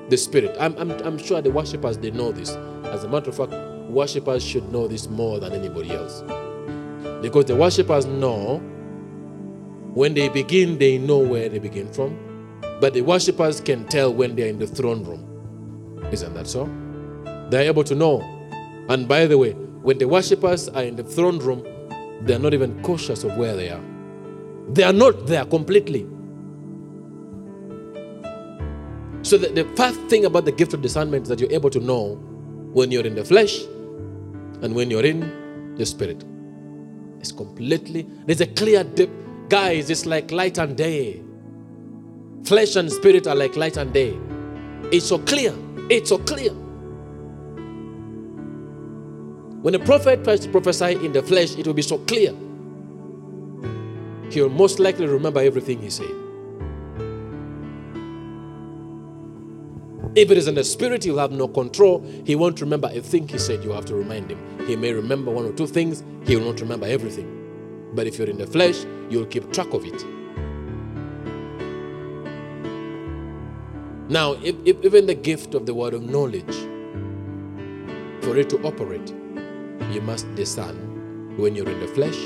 the 0.09 0.17
spirit. 0.17 0.55
I'm, 0.59 0.75
I'm, 0.77 0.91
I'm 0.91 1.17
sure 1.17 1.41
the 1.41 1.51
worshippers 1.51 1.97
they 1.97 2.11
know 2.11 2.31
this. 2.31 2.51
As 2.85 3.03
a 3.03 3.07
matter 3.07 3.29
of 3.29 3.37
fact, 3.37 3.51
worshippers 3.89 4.43
should 4.43 4.71
know 4.71 4.87
this 4.87 5.07
more 5.07 5.39
than 5.39 5.53
anybody 5.53 5.91
else. 5.91 6.23
Because 7.21 7.45
the 7.45 7.55
worshippers 7.55 8.05
know 8.05 8.57
when 9.93 10.13
they 10.13 10.29
begin, 10.29 10.77
they 10.77 10.97
know 10.97 11.19
where 11.19 11.49
they 11.49 11.59
begin 11.59 11.91
from. 11.91 12.17
But 12.79 12.93
the 12.93 13.01
worshippers 13.01 13.61
can 13.61 13.85
tell 13.85 14.13
when 14.13 14.35
they're 14.35 14.47
in 14.47 14.57
the 14.57 14.67
throne 14.67 15.03
room. 15.03 15.27
Isn't 16.11 16.33
that 16.33 16.47
so? 16.47 16.69
They're 17.49 17.63
able 17.63 17.83
to 17.83 17.95
know. 17.95 18.21
And 18.89 19.07
by 19.07 19.27
the 19.27 19.37
way, 19.37 19.51
when 19.51 19.97
the 19.97 20.07
worshippers 20.07 20.67
are 20.69 20.83
in 20.83 20.95
the 20.95 21.03
throne 21.03 21.37
room, 21.39 21.63
they're 22.21 22.39
not 22.39 22.53
even 22.53 22.81
cautious 22.81 23.23
of 23.23 23.35
where 23.37 23.55
they 23.55 23.69
are. 23.69 23.81
They 24.69 24.83
are 24.83 24.93
not 24.93 25.27
there 25.27 25.45
completely. 25.45 26.07
So, 29.31 29.37
the, 29.37 29.47
the 29.47 29.63
first 29.77 29.97
thing 30.09 30.25
about 30.25 30.43
the 30.43 30.51
gift 30.51 30.73
of 30.73 30.81
discernment 30.81 31.23
is 31.23 31.29
that 31.29 31.39
you're 31.39 31.53
able 31.53 31.69
to 31.69 31.79
know 31.79 32.15
when 32.73 32.91
you're 32.91 33.05
in 33.05 33.15
the 33.15 33.23
flesh 33.23 33.61
and 34.61 34.75
when 34.75 34.91
you're 34.91 35.05
in 35.05 35.73
the 35.77 35.85
spirit. 35.85 36.25
It's 37.21 37.31
completely, 37.31 38.05
there's 38.25 38.41
a 38.41 38.47
clear 38.47 38.83
dip. 38.83 39.09
Guys, 39.47 39.89
it's 39.89 40.05
like 40.05 40.31
light 40.31 40.57
and 40.57 40.75
day. 40.75 41.23
Flesh 42.43 42.75
and 42.75 42.91
spirit 42.91 43.25
are 43.25 43.33
like 43.33 43.55
light 43.55 43.77
and 43.77 43.93
day. 43.93 44.19
It's 44.91 45.05
so 45.05 45.17
clear. 45.17 45.55
It's 45.89 46.09
so 46.09 46.17
clear. 46.17 46.51
When 49.61 49.75
a 49.75 49.79
prophet 49.79 50.25
tries 50.25 50.41
to 50.41 50.49
prophesy 50.49 51.05
in 51.05 51.13
the 51.13 51.23
flesh, 51.23 51.57
it 51.57 51.65
will 51.65 51.73
be 51.73 51.83
so 51.83 51.99
clear. 51.99 52.33
He'll 54.29 54.49
most 54.49 54.81
likely 54.81 55.05
remember 55.05 55.39
everything 55.39 55.81
he 55.81 55.89
said. 55.89 56.30
If 60.13 60.29
it 60.29 60.37
is 60.37 60.47
in 60.47 60.55
the 60.55 60.63
spirit, 60.63 61.05
he'll 61.05 61.19
have 61.19 61.31
no 61.31 61.47
control. 61.47 62.05
He 62.25 62.35
won't 62.35 62.59
remember 62.59 62.89
a 62.91 62.99
thing 62.99 63.29
he 63.29 63.37
said. 63.37 63.63
You 63.63 63.71
have 63.71 63.85
to 63.85 63.95
remind 63.95 64.29
him. 64.29 64.67
He 64.67 64.75
may 64.75 64.91
remember 64.91 65.31
one 65.31 65.45
or 65.45 65.53
two 65.53 65.67
things, 65.67 66.03
he 66.25 66.35
will 66.35 66.51
not 66.51 66.59
remember 66.59 66.85
everything. 66.85 67.37
But 67.93 68.07
if 68.07 68.17
you're 68.17 68.29
in 68.29 68.37
the 68.37 68.47
flesh, 68.47 68.85
you'll 69.09 69.25
keep 69.25 69.51
track 69.53 69.73
of 69.73 69.85
it. 69.85 70.05
Now, 74.09 74.33
if, 74.43 74.55
if, 74.65 74.83
even 74.83 75.05
the 75.05 75.15
gift 75.15 75.55
of 75.55 75.65
the 75.65 75.73
word 75.73 75.93
of 75.93 76.03
knowledge, 76.03 76.55
for 78.21 78.37
it 78.37 78.49
to 78.49 78.61
operate, 78.67 79.09
you 79.91 80.01
must 80.01 80.33
discern 80.35 81.37
when 81.37 81.55
you're 81.55 81.69
in 81.69 81.79
the 81.79 81.87
flesh 81.87 82.17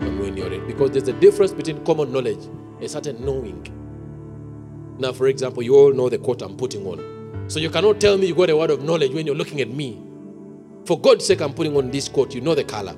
and 0.00 0.18
when 0.18 0.36
you're 0.36 0.52
in. 0.52 0.66
Because 0.66 0.90
there's 0.90 1.06
a 1.06 1.12
difference 1.12 1.52
between 1.52 1.84
common 1.84 2.10
knowledge 2.12 2.48
a 2.80 2.88
certain 2.88 3.24
knowing. 3.24 3.62
Now, 4.98 5.12
for 5.12 5.26
example, 5.26 5.62
you 5.62 5.74
all 5.76 5.92
know 5.92 6.08
the 6.08 6.18
coat 6.18 6.42
I'm 6.42 6.56
putting 6.56 6.86
on. 6.86 7.46
So 7.48 7.58
you 7.58 7.68
cannot 7.70 8.00
tell 8.00 8.16
me 8.16 8.26
you 8.26 8.34
got 8.34 8.50
a 8.50 8.56
word 8.56 8.70
of 8.70 8.82
knowledge 8.82 9.12
when 9.12 9.26
you're 9.26 9.34
looking 9.34 9.60
at 9.60 9.68
me. 9.68 10.00
For 10.86 10.98
God's 11.00 11.26
sake, 11.26 11.40
I'm 11.40 11.52
putting 11.52 11.76
on 11.76 11.90
this 11.90 12.08
coat. 12.08 12.34
You 12.34 12.40
know 12.40 12.54
the 12.54 12.64
color. 12.64 12.96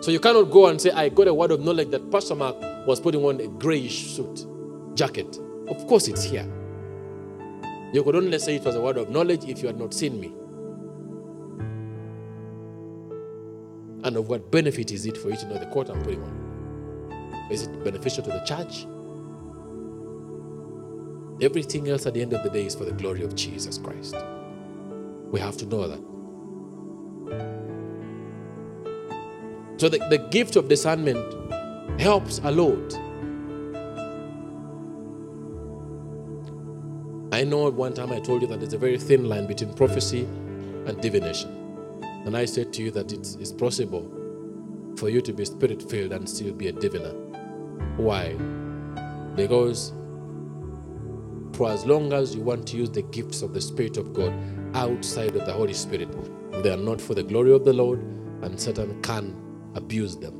So 0.00 0.10
you 0.10 0.18
cannot 0.18 0.44
go 0.50 0.66
and 0.66 0.80
say, 0.80 0.90
I 0.90 1.10
got 1.10 1.28
a 1.28 1.34
word 1.34 1.50
of 1.50 1.60
knowledge 1.60 1.90
that 1.90 2.10
Pastor 2.10 2.34
Mark 2.34 2.56
was 2.86 3.00
putting 3.00 3.22
on 3.24 3.40
a 3.40 3.46
grayish 3.46 4.08
suit, 4.08 4.46
jacket. 4.94 5.38
Of 5.68 5.86
course, 5.86 6.08
it's 6.08 6.24
here. 6.24 6.50
You 7.92 8.02
could 8.02 8.16
only 8.16 8.38
say 8.38 8.56
it 8.56 8.64
was 8.64 8.76
a 8.76 8.80
word 8.80 8.96
of 8.96 9.10
knowledge 9.10 9.44
if 9.44 9.60
you 9.60 9.66
had 9.66 9.78
not 9.78 9.92
seen 9.92 10.18
me. 10.20 10.32
And 14.02 14.16
of 14.16 14.28
what 14.28 14.50
benefit 14.50 14.90
is 14.90 15.04
it 15.04 15.16
for 15.16 15.28
you 15.28 15.36
to 15.36 15.46
know 15.46 15.58
the 15.58 15.66
coat 15.66 15.90
I'm 15.90 16.02
putting 16.02 16.22
on? 16.22 17.48
Is 17.50 17.62
it 17.64 17.84
beneficial 17.84 18.24
to 18.24 18.30
the 18.30 18.40
church? 18.40 18.86
Everything 21.42 21.88
else 21.88 22.06
at 22.06 22.14
the 22.14 22.22
end 22.22 22.32
of 22.32 22.42
the 22.42 22.50
day 22.50 22.66
is 22.66 22.74
for 22.74 22.84
the 22.84 22.92
glory 22.92 23.22
of 23.22 23.34
Jesus 23.34 23.78
Christ. 23.78 24.14
We 25.30 25.40
have 25.40 25.56
to 25.58 25.66
know 25.66 25.88
that. 25.88 26.00
So 29.80 29.88
the, 29.88 29.98
the 30.10 30.18
gift 30.30 30.56
of 30.56 30.68
discernment 30.68 31.18
helps 31.98 32.40
a 32.44 32.50
lot. 32.50 32.94
I 37.32 37.44
know 37.44 37.68
at 37.68 37.74
one 37.74 37.94
time 37.94 38.12
I 38.12 38.20
told 38.20 38.42
you 38.42 38.48
that 38.48 38.60
there's 38.60 38.74
a 38.74 38.78
very 38.78 38.98
thin 38.98 39.28
line 39.28 39.46
between 39.46 39.72
prophecy 39.72 40.24
and 40.24 41.00
divination. 41.00 41.56
And 42.26 42.36
I 42.36 42.44
said 42.44 42.72
to 42.74 42.82
you 42.82 42.90
that 42.90 43.12
it's, 43.12 43.36
it's 43.36 43.52
possible 43.52 44.10
for 44.96 45.08
you 45.08 45.22
to 45.22 45.32
be 45.32 45.46
spirit 45.46 45.82
filled 45.88 46.12
and 46.12 46.28
still 46.28 46.52
be 46.52 46.68
a 46.68 46.72
diviner. 46.72 47.14
Why? 47.96 48.34
Because 49.36 49.92
for 51.60 51.70
as 51.70 51.84
long 51.84 52.10
as 52.14 52.34
you 52.34 52.40
want 52.40 52.66
to 52.66 52.78
use 52.78 52.88
the 52.88 53.02
gifts 53.02 53.42
of 53.42 53.52
the 53.52 53.60
Spirit 53.60 53.98
of 53.98 54.14
God 54.14 54.32
outside 54.74 55.36
of 55.36 55.44
the 55.44 55.52
Holy 55.52 55.74
Spirit, 55.74 56.08
they 56.62 56.70
are 56.70 56.76
not 56.78 56.98
for 56.98 57.12
the 57.12 57.22
glory 57.22 57.52
of 57.52 57.66
the 57.66 57.72
Lord, 57.74 58.00
and 58.40 58.58
Satan 58.58 58.98
can 59.02 59.36
abuse 59.74 60.16
them. 60.16 60.32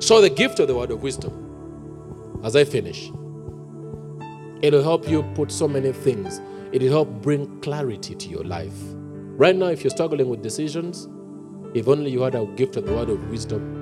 So, 0.00 0.20
the 0.20 0.28
gift 0.28 0.58
of 0.58 0.66
the 0.66 0.74
word 0.74 0.90
of 0.90 1.04
wisdom, 1.04 2.40
as 2.42 2.56
I 2.56 2.64
finish, 2.64 3.12
it'll 4.62 4.82
help 4.82 5.08
you 5.08 5.22
put 5.36 5.52
so 5.52 5.68
many 5.68 5.92
things, 5.92 6.40
it'll 6.72 6.88
help 6.88 7.08
bring 7.22 7.60
clarity 7.60 8.16
to 8.16 8.28
your 8.28 8.42
life. 8.42 8.74
Right 9.38 9.54
now, 9.54 9.66
if 9.66 9.84
you're 9.84 9.92
struggling 9.92 10.28
with 10.28 10.42
decisions, 10.42 11.08
if 11.74 11.86
only 11.86 12.10
you 12.10 12.22
had 12.22 12.34
a 12.34 12.44
gift 12.56 12.76
of 12.76 12.86
the 12.86 12.92
word 12.92 13.08
of 13.08 13.30
wisdom, 13.30 13.79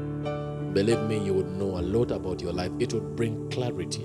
believe 0.79 1.03
me, 1.09 1.19
you 1.19 1.35
would 1.35 1.51
know 1.57 1.77
a 1.79 1.83
lot 1.83 2.13
about 2.13 2.41
your 2.41 2.53
life. 2.53 2.71
It 2.79 2.93
would 2.93 3.17
bring 3.17 3.51
clarity. 3.51 4.05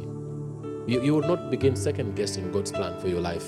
You, 0.87 1.03
you 1.03 1.13
would 1.13 1.27
not 1.27 1.51
begin 1.51 1.75
second 1.75 2.15
guessing 2.15 2.51
God's 2.51 2.71
plan 2.71 2.99
for 2.99 3.07
your 3.07 3.21
life. 3.21 3.45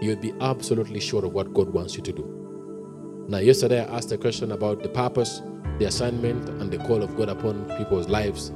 You 0.00 0.10
would 0.10 0.20
be 0.20 0.32
absolutely 0.40 1.00
sure 1.00 1.24
of 1.24 1.32
what 1.32 1.52
God 1.52 1.70
wants 1.70 1.96
you 1.96 2.02
to 2.04 2.12
do. 2.12 3.24
Now, 3.28 3.38
yesterday 3.38 3.84
I 3.84 3.96
asked 3.96 4.12
a 4.12 4.16
question 4.16 4.52
about 4.52 4.80
the 4.80 4.88
purpose, 4.88 5.42
the 5.80 5.86
assignment, 5.86 6.48
and 6.48 6.70
the 6.70 6.78
call 6.78 7.02
of 7.02 7.16
God 7.16 7.30
upon 7.30 7.64
people's 7.76 8.08
lives. 8.08 8.50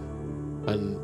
And 0.68 0.94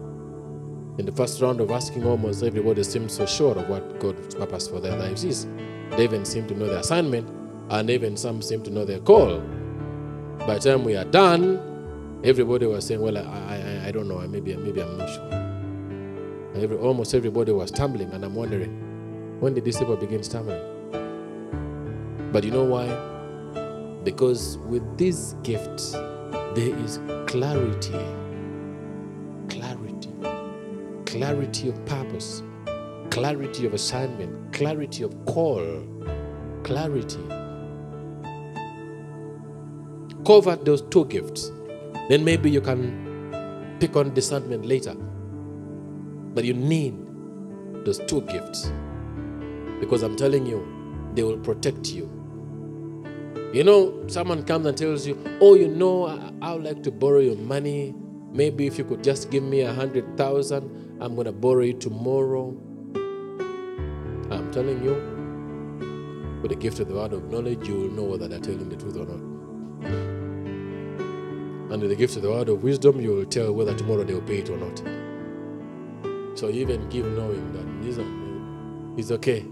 in 1.00 1.04
the 1.04 1.12
first 1.12 1.42
round 1.42 1.60
of 1.60 1.72
asking, 1.72 2.06
almost 2.06 2.44
everybody 2.44 2.84
seemed 2.84 3.10
so 3.10 3.26
sure 3.26 3.58
of 3.58 3.68
what 3.68 3.98
God's 3.98 4.36
purpose 4.36 4.68
for 4.68 4.78
their 4.78 4.96
lives 4.96 5.24
is. 5.24 5.48
They 5.90 6.04
even 6.04 6.24
seem 6.24 6.46
to 6.46 6.54
know 6.54 6.68
their 6.68 6.78
assignment, 6.78 7.28
and 7.68 7.90
even 7.90 8.16
some 8.16 8.42
seem 8.42 8.62
to 8.62 8.70
know 8.70 8.84
their 8.84 9.00
call. 9.00 9.40
By 10.46 10.60
the 10.60 10.70
time 10.70 10.84
we 10.84 10.94
are 10.94 11.04
done, 11.04 11.71
everybody 12.24 12.66
was 12.66 12.87
saying, 12.87 13.00
"Well, 13.00 13.18
I, 13.18 13.22
I, 13.22 13.88
I 13.88 13.90
don't 13.90 14.08
know. 14.08 14.18
Maybe, 14.28 14.54
maybe 14.56 14.80
I'm 14.80 14.98
not 14.98 15.08
sure." 15.08 15.42
Every, 16.54 16.76
almost 16.76 17.14
everybody 17.14 17.50
was 17.52 17.70
stumbling, 17.70 18.11
and 18.12 18.24
I'm 18.24 18.35
wondering, 18.35 19.40
when 19.40 19.54
did 19.54 19.64
these 19.64 19.78
people 19.78 19.96
begin 19.96 20.22
stumbling? 20.22 20.61
But 22.30 22.44
you 22.44 22.50
know 22.50 22.64
why? 22.64 22.88
Because 24.04 24.58
with 24.68 24.98
these 24.98 25.35
gifts, 25.42 25.92
there 25.92 26.76
is 26.85 27.00
clarity, 27.26 27.98
clarity, 29.48 30.11
clarity 31.06 31.68
of 31.70 31.85
purpose, 31.87 32.42
clarity 33.11 33.64
of 33.66 33.72
assignment, 33.72 34.52
clarity 34.52 35.04
of 35.04 35.24
call, 35.24 35.64
clarity. 36.64 37.20
Cover 40.26 40.56
those 40.56 40.82
two 40.82 41.06
gifts. 41.06 41.50
Then 42.08 42.24
maybe 42.24 42.50
you 42.50 42.60
can 42.60 43.76
pick 43.80 43.96
on 43.96 44.12
discernment 44.14 44.64
later. 44.66 44.94
But 46.34 46.44
you 46.44 46.54
need 46.54 46.94
those 47.84 47.98
two 48.06 48.22
gifts. 48.22 48.70
Because 49.80 50.02
I'm 50.02 50.16
telling 50.16 50.46
you, 50.46 50.66
they 51.14 51.22
will 51.22 51.38
protect 51.38 51.90
you. 51.90 52.10
You 53.52 53.64
know, 53.64 54.04
someone 54.06 54.44
comes 54.44 54.66
and 54.66 54.76
tells 54.78 55.06
you, 55.06 55.22
Oh, 55.40 55.54
you 55.54 55.68
know, 55.68 56.06
I, 56.06 56.32
I 56.40 56.54
would 56.54 56.64
like 56.64 56.82
to 56.84 56.90
borrow 56.90 57.18
your 57.18 57.36
money. 57.36 57.94
Maybe 58.32 58.66
if 58.66 58.78
you 58.78 58.84
could 58.84 59.04
just 59.04 59.30
give 59.30 59.42
me 59.42 59.60
a 59.60 59.72
hundred 59.72 60.16
thousand, 60.16 60.98
I'm 61.02 61.14
going 61.14 61.26
to 61.26 61.32
borrow 61.32 61.60
it 61.60 61.80
tomorrow. 61.80 62.56
I'm 64.30 64.50
telling 64.52 64.82
you, 64.82 64.94
with 66.40 66.50
the 66.50 66.56
gift 66.56 66.80
of 66.80 66.88
the 66.88 66.94
word 66.94 67.12
of 67.12 67.30
knowledge, 67.30 67.68
you 67.68 67.74
will 67.74 67.90
know 67.90 68.04
whether 68.04 68.26
they're 68.28 68.38
telling 68.40 68.70
the 68.70 68.76
truth 68.76 68.96
or 68.96 69.06
not. 69.06 70.12
And 71.72 71.80
the 71.80 71.96
gift 71.96 72.16
of 72.16 72.22
the 72.22 72.30
word 72.30 72.50
of 72.50 72.62
wisdom, 72.62 73.00
you 73.00 73.14
will 73.14 73.24
tell 73.24 73.50
whether 73.54 73.74
tomorrow 73.74 74.04
they 74.04 74.12
will 74.12 74.20
pay 74.20 74.40
it 74.40 74.50
or 74.50 74.58
not. 74.58 74.78
So 76.38 76.50
even 76.50 76.87
give 76.90 77.06
knowing 77.06 77.50
that 77.54 77.64
it's 78.98 79.11
okay. 79.11 79.46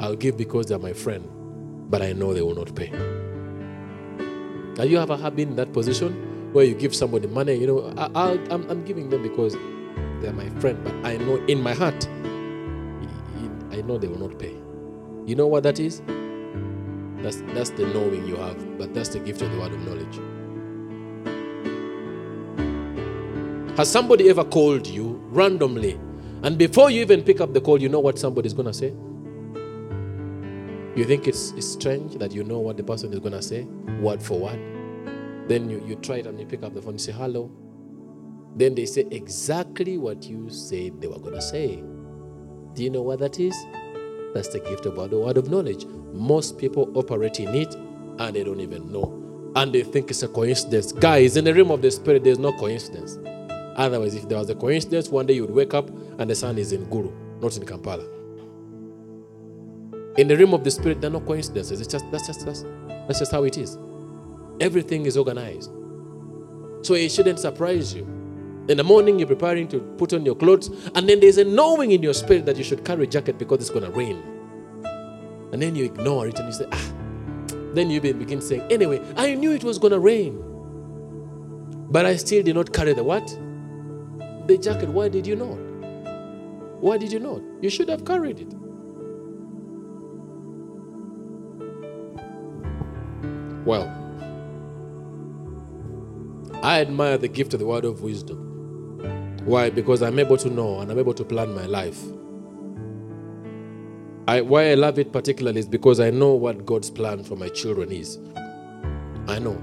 I'll 0.00 0.16
give 0.16 0.38
because 0.38 0.64
they're 0.66 0.78
my 0.78 0.94
friend, 0.94 1.28
but 1.90 2.00
I 2.00 2.14
know 2.14 2.32
they 2.32 2.40
will 2.40 2.54
not 2.54 2.74
pay. 2.74 2.86
Have 4.78 4.90
you 4.90 4.98
ever 4.98 5.30
been 5.30 5.50
in 5.50 5.56
that 5.56 5.74
position 5.74 6.52
where 6.54 6.64
you 6.64 6.74
give 6.74 6.94
somebody 6.94 7.26
money? 7.26 7.56
You 7.56 7.66
know, 7.66 7.92
I, 8.14 8.38
I'm 8.50 8.84
giving 8.86 9.10
them 9.10 9.22
because 9.22 9.54
they're 10.22 10.32
my 10.32 10.48
friend, 10.60 10.82
but 10.82 10.94
I 11.04 11.18
know 11.18 11.36
in 11.44 11.60
my 11.60 11.74
heart, 11.74 12.08
I 13.70 13.82
know 13.82 13.98
they 13.98 14.08
will 14.08 14.28
not 14.28 14.38
pay. 14.38 14.56
You 15.26 15.34
know 15.36 15.46
what 15.46 15.62
that 15.64 15.78
is? 15.78 16.00
That's, 17.22 17.42
that's 17.52 17.68
the 17.70 17.86
knowing 17.92 18.26
you 18.26 18.36
have, 18.36 18.78
but 18.78 18.94
that's 18.94 19.10
the 19.10 19.18
gift 19.18 19.42
of 19.42 19.52
the 19.52 19.58
word 19.58 19.72
of 19.72 19.80
knowledge. 19.80 20.18
Has 23.78 23.88
somebody 23.88 24.28
ever 24.28 24.42
called 24.42 24.88
you 24.88 25.22
randomly, 25.28 26.00
and 26.42 26.58
before 26.58 26.90
you 26.90 27.00
even 27.00 27.22
pick 27.22 27.40
up 27.40 27.54
the 27.54 27.60
call, 27.60 27.80
you 27.80 27.88
know 27.88 28.00
what 28.00 28.18
somebody's 28.18 28.52
going 28.52 28.66
to 28.66 28.74
say? 28.74 28.92
You 30.96 31.04
think 31.04 31.28
it's, 31.28 31.52
it's 31.52 31.68
strange 31.68 32.16
that 32.16 32.32
you 32.32 32.42
know 32.42 32.58
what 32.58 32.76
the 32.76 32.82
person 32.82 33.12
is 33.12 33.20
going 33.20 33.34
to 33.34 33.40
say, 33.40 33.62
word 34.00 34.20
for 34.20 34.40
word? 34.40 34.58
Then 35.48 35.70
you, 35.70 35.80
you 35.86 35.94
try 35.94 36.16
it 36.16 36.26
and 36.26 36.40
you 36.40 36.44
pick 36.44 36.64
up 36.64 36.74
the 36.74 36.82
phone 36.82 36.94
and 36.94 37.00
say, 37.00 37.12
hello. 37.12 37.52
Then 38.56 38.74
they 38.74 38.84
say 38.84 39.06
exactly 39.12 39.96
what 39.96 40.24
you 40.24 40.50
said 40.50 41.00
they 41.00 41.06
were 41.06 41.20
going 41.20 41.34
to 41.34 41.40
say. 41.40 41.76
Do 42.72 42.82
you 42.82 42.90
know 42.90 43.02
what 43.02 43.20
that 43.20 43.38
is? 43.38 43.56
That's 44.34 44.48
the 44.48 44.58
gift 44.58 44.86
about 44.86 45.10
the 45.10 45.20
word 45.20 45.36
of 45.36 45.50
knowledge. 45.50 45.86
Most 46.12 46.58
people 46.58 46.90
operate 46.98 47.38
in 47.38 47.54
it 47.54 47.76
and 47.76 48.34
they 48.34 48.42
don't 48.42 48.58
even 48.58 48.90
know. 48.90 49.52
And 49.54 49.72
they 49.72 49.84
think 49.84 50.10
it's 50.10 50.24
a 50.24 50.28
coincidence. 50.28 50.90
Guys, 50.90 51.36
in 51.36 51.44
the 51.44 51.54
realm 51.54 51.70
of 51.70 51.80
the 51.80 51.92
spirit, 51.92 52.24
there's 52.24 52.40
no 52.40 52.52
coincidence. 52.54 53.18
Otherwise, 53.78 54.16
if 54.16 54.28
there 54.28 54.38
was 54.38 54.50
a 54.50 54.54
coincidence, 54.56 55.08
one 55.08 55.24
day 55.24 55.34
you 55.34 55.42
would 55.42 55.54
wake 55.54 55.72
up 55.72 55.88
and 56.18 56.28
the 56.28 56.34
sun 56.34 56.58
is 56.58 56.72
in 56.72 56.84
Gulu, 56.86 57.12
not 57.40 57.56
in 57.56 57.64
Kampala. 57.64 58.04
In 60.16 60.26
the 60.26 60.36
realm 60.36 60.52
of 60.52 60.64
the 60.64 60.70
spirit, 60.70 61.00
there 61.00 61.08
are 61.08 61.12
no 61.12 61.20
coincidences. 61.20 61.80
It's 61.80 61.88
just 61.90 62.04
that's 62.10 62.26
just 62.26 62.44
that's, 62.44 62.64
that's 63.06 63.20
just 63.20 63.30
how 63.30 63.44
it 63.44 63.56
is. 63.56 63.78
Everything 64.60 65.06
is 65.06 65.16
organized. 65.16 65.70
So 66.82 66.94
it 66.94 67.12
shouldn't 67.12 67.38
surprise 67.38 67.94
you. 67.94 68.02
In 68.68 68.76
the 68.76 68.84
morning, 68.84 69.18
you're 69.18 69.28
preparing 69.28 69.68
to 69.68 69.78
put 69.96 70.12
on 70.12 70.26
your 70.26 70.34
clothes, 70.34 70.68
and 70.96 71.08
then 71.08 71.20
there's 71.20 71.38
a 71.38 71.44
knowing 71.44 71.92
in 71.92 72.02
your 72.02 72.14
spirit 72.14 72.46
that 72.46 72.56
you 72.56 72.64
should 72.64 72.84
carry 72.84 73.04
a 73.04 73.06
jacket 73.06 73.38
because 73.38 73.60
it's 73.60 73.70
to 73.70 73.90
rain. 73.90 74.20
And 75.52 75.62
then 75.62 75.76
you 75.76 75.84
ignore 75.84 76.26
it 76.26 76.38
and 76.38 76.48
you 76.48 76.52
say, 76.52 76.66
ah. 76.72 76.92
Then 77.74 77.90
you 77.90 78.00
begin 78.00 78.40
saying, 78.40 78.62
anyway, 78.70 79.00
I 79.16 79.34
knew 79.34 79.52
it 79.52 79.62
was 79.62 79.78
to 79.78 79.98
rain. 79.98 80.42
But 81.90 82.04
I 82.06 82.16
still 82.16 82.42
did 82.42 82.56
not 82.56 82.72
carry 82.72 82.92
the 82.92 83.04
what? 83.04 83.38
The 84.48 84.56
jacket. 84.56 84.88
Why 84.88 85.10
did 85.10 85.26
you 85.26 85.36
not? 85.36 85.58
Why 86.80 86.96
did 86.96 87.12
you 87.12 87.20
not? 87.20 87.42
You 87.60 87.68
should 87.68 87.90
have 87.90 88.06
carried 88.06 88.40
it. 88.40 88.54
Well, 93.66 93.86
I 96.62 96.80
admire 96.80 97.18
the 97.18 97.28
gift 97.28 97.52
of 97.52 97.60
the 97.60 97.66
word 97.66 97.84
of 97.84 98.00
wisdom. 98.00 99.38
Why? 99.44 99.68
Because 99.68 100.02
I'm 100.02 100.18
able 100.18 100.38
to 100.38 100.48
know 100.48 100.80
and 100.80 100.90
I'm 100.90 100.98
able 100.98 101.12
to 101.12 101.24
plan 101.24 101.54
my 101.54 101.66
life. 101.66 102.02
I, 104.26 104.40
why 104.40 104.70
I 104.70 104.74
love 104.74 104.98
it 104.98 105.12
particularly 105.12 105.60
is 105.60 105.68
because 105.68 106.00
I 106.00 106.08
know 106.08 106.32
what 106.32 106.64
God's 106.64 106.88
plan 106.88 107.22
for 107.22 107.36
my 107.36 107.48
children 107.50 107.92
is. 107.92 108.18
I 109.26 109.38
know. 109.38 109.58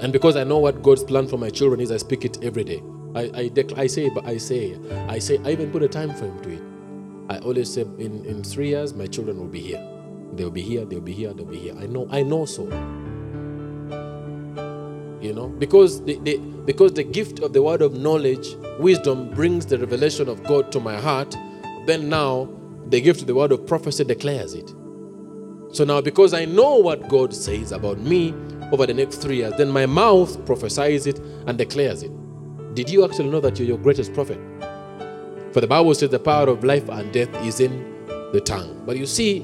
And 0.00 0.12
because 0.12 0.36
I 0.36 0.44
know 0.44 0.58
what 0.58 0.80
God's 0.84 1.02
plan 1.02 1.26
for 1.26 1.38
my 1.38 1.50
children 1.50 1.80
is, 1.80 1.90
I 1.90 1.96
speak 1.96 2.24
it 2.24 2.38
every 2.44 2.62
day. 2.62 2.82
I, 3.14 3.22
I, 3.22 3.48
dec- 3.48 3.78
I 3.78 3.86
say, 3.86 4.10
but 4.10 4.26
I 4.26 4.36
say, 4.36 4.78
I 5.08 5.18
say, 5.18 5.38
I 5.44 5.52
even 5.52 5.70
put 5.70 5.82
a 5.82 5.88
time 5.88 6.14
frame 6.14 6.38
to 6.42 6.50
it. 6.50 6.62
I 7.30 7.38
always 7.38 7.72
say, 7.72 7.82
in, 7.82 8.24
in 8.24 8.42
three 8.42 8.68
years, 8.68 8.94
my 8.94 9.06
children 9.06 9.38
will 9.38 9.48
be 9.48 9.60
here. 9.60 9.86
They'll 10.34 10.50
be 10.50 10.62
here, 10.62 10.84
they'll 10.84 11.00
be 11.00 11.12
here, 11.12 11.32
they'll 11.32 11.46
be 11.46 11.58
here. 11.58 11.74
I 11.78 11.86
know, 11.86 12.06
I 12.10 12.22
know 12.22 12.44
so. 12.44 12.64
You 15.20 15.32
know, 15.32 15.48
because 15.48 16.04
the, 16.04 16.18
the 16.20 16.36
because 16.64 16.92
the 16.92 17.02
gift 17.02 17.40
of 17.40 17.52
the 17.52 17.62
word 17.62 17.82
of 17.82 17.94
knowledge, 17.94 18.54
wisdom 18.78 19.30
brings 19.30 19.66
the 19.66 19.78
revelation 19.78 20.28
of 20.28 20.44
God 20.44 20.70
to 20.72 20.80
my 20.80 20.96
heart, 20.96 21.36
then 21.86 22.08
now 22.08 22.48
the 22.88 23.00
gift 23.00 23.22
of 23.22 23.26
the 23.26 23.34
word 23.34 23.50
of 23.52 23.66
prophecy 23.66 24.04
declares 24.04 24.54
it. 24.54 24.68
So 25.72 25.84
now, 25.84 26.00
because 26.00 26.34
I 26.34 26.44
know 26.44 26.76
what 26.76 27.08
God 27.08 27.34
says 27.34 27.72
about 27.72 27.98
me 27.98 28.34
over 28.70 28.86
the 28.86 28.94
next 28.94 29.16
three 29.16 29.36
years, 29.36 29.54
then 29.58 29.70
my 29.70 29.86
mouth 29.86 30.44
prophesies 30.46 31.06
it 31.06 31.18
and 31.46 31.58
declares 31.58 32.02
it. 32.02 32.12
Did 32.74 32.90
you 32.90 33.04
actually 33.04 33.30
know 33.30 33.40
that 33.40 33.58
you're 33.58 33.68
your 33.68 33.78
greatest 33.78 34.12
prophet? 34.14 34.38
For 35.52 35.60
the 35.60 35.66
Bible 35.66 35.94
says 35.94 36.10
the 36.10 36.18
power 36.18 36.48
of 36.48 36.62
life 36.62 36.88
and 36.88 37.12
death 37.12 37.34
is 37.44 37.60
in 37.60 38.06
the 38.32 38.40
tongue. 38.40 38.82
But 38.84 38.96
you 38.96 39.06
see, 39.06 39.40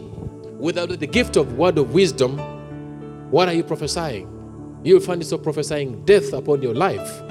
without 0.59 0.89
the 0.91 1.07
gift 1.07 1.37
of 1.37 1.55
word 1.55 1.79
of 1.79 1.95
wisdom, 1.95 2.39
what 3.31 3.49
are 3.49 3.55
you 3.55 3.65
prophesying? 3.65 4.31
You'll 4.85 5.01
find 5.01 5.21
yourself 5.21 5.43
prophesying 5.43 6.05
death 6.05 6.33
upon 6.33 6.63
your 6.63 6.75
life. 6.75 7.23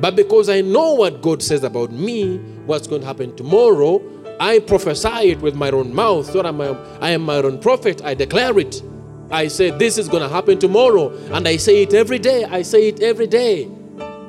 But 0.00 0.16
because 0.16 0.48
I 0.48 0.60
know 0.60 0.94
what 0.94 1.22
God 1.22 1.42
says 1.42 1.64
about 1.64 1.92
me, 1.92 2.38
what's 2.66 2.86
going 2.86 3.02
to 3.02 3.06
happen 3.06 3.36
tomorrow, 3.36 4.00
I 4.40 4.58
prophesy 4.60 5.30
it 5.30 5.40
with 5.40 5.54
my 5.54 5.70
own 5.70 5.94
mouth. 5.94 6.30
So 6.30 6.40
I 6.40 7.10
am 7.10 7.22
my 7.22 7.36
own 7.36 7.60
prophet. 7.60 8.02
I 8.02 8.14
declare 8.14 8.58
it. 8.58 8.82
I 9.30 9.48
say, 9.48 9.70
This 9.70 9.98
is 9.98 10.08
going 10.08 10.22
to 10.22 10.28
happen 10.28 10.58
tomorrow. 10.58 11.10
And 11.32 11.46
I 11.46 11.56
say 11.56 11.82
it 11.82 11.94
every 11.94 12.18
day. 12.18 12.44
I 12.44 12.62
say 12.62 12.88
it 12.88 13.00
every 13.00 13.26
day. 13.26 13.68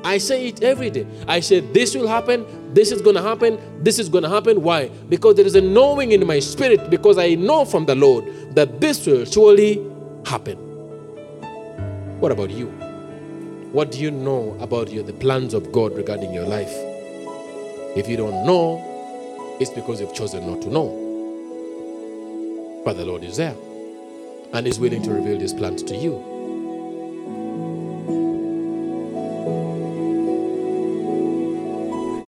I 0.04 0.18
say 0.18 0.48
it 0.48 0.62
every 0.62 0.90
day. 0.90 1.06
I 1.26 1.40
say, 1.40 1.60
This 1.60 1.94
will 1.94 2.06
happen. 2.06 2.74
This 2.74 2.92
is 2.92 3.00
going 3.00 3.16
to 3.16 3.22
happen. 3.22 3.58
This 3.82 3.98
is 3.98 4.08
going 4.08 4.24
to 4.24 4.28
happen. 4.28 4.62
Why? 4.62 4.88
Because 5.08 5.36
there 5.36 5.46
is 5.46 5.54
a 5.54 5.60
knowing 5.60 6.12
in 6.12 6.26
my 6.26 6.40
spirit, 6.40 6.90
because 6.90 7.16
I 7.18 7.34
know 7.34 7.64
from 7.64 7.86
the 7.86 7.94
Lord 7.94 8.54
that 8.54 8.80
this 8.80 9.06
will 9.06 9.24
surely 9.24 9.82
happen. 10.26 10.58
What 12.20 12.32
about 12.32 12.50
you? 12.50 12.66
What 13.72 13.90
do 13.90 13.98
you 13.98 14.10
know 14.10 14.56
about 14.60 14.90
you, 14.90 15.02
the 15.02 15.12
plans 15.14 15.54
of 15.54 15.72
God 15.72 15.96
regarding 15.96 16.32
your 16.32 16.44
life? 16.44 16.72
If 17.96 18.08
you 18.08 18.16
don't 18.16 18.44
know, 18.44 19.56
it's 19.60 19.70
because 19.70 20.00
you've 20.00 20.14
chosen 20.14 20.46
not 20.50 20.62
to 20.62 20.68
know. 20.68 21.00
But 22.84 22.96
the 22.96 23.04
Lord 23.04 23.24
is 23.24 23.36
there 23.38 23.56
and 24.52 24.66
is 24.66 24.78
willing 24.78 25.02
to 25.02 25.10
reveal 25.10 25.40
his 25.40 25.54
plans 25.54 25.82
to 25.84 25.96
you. 25.96 26.33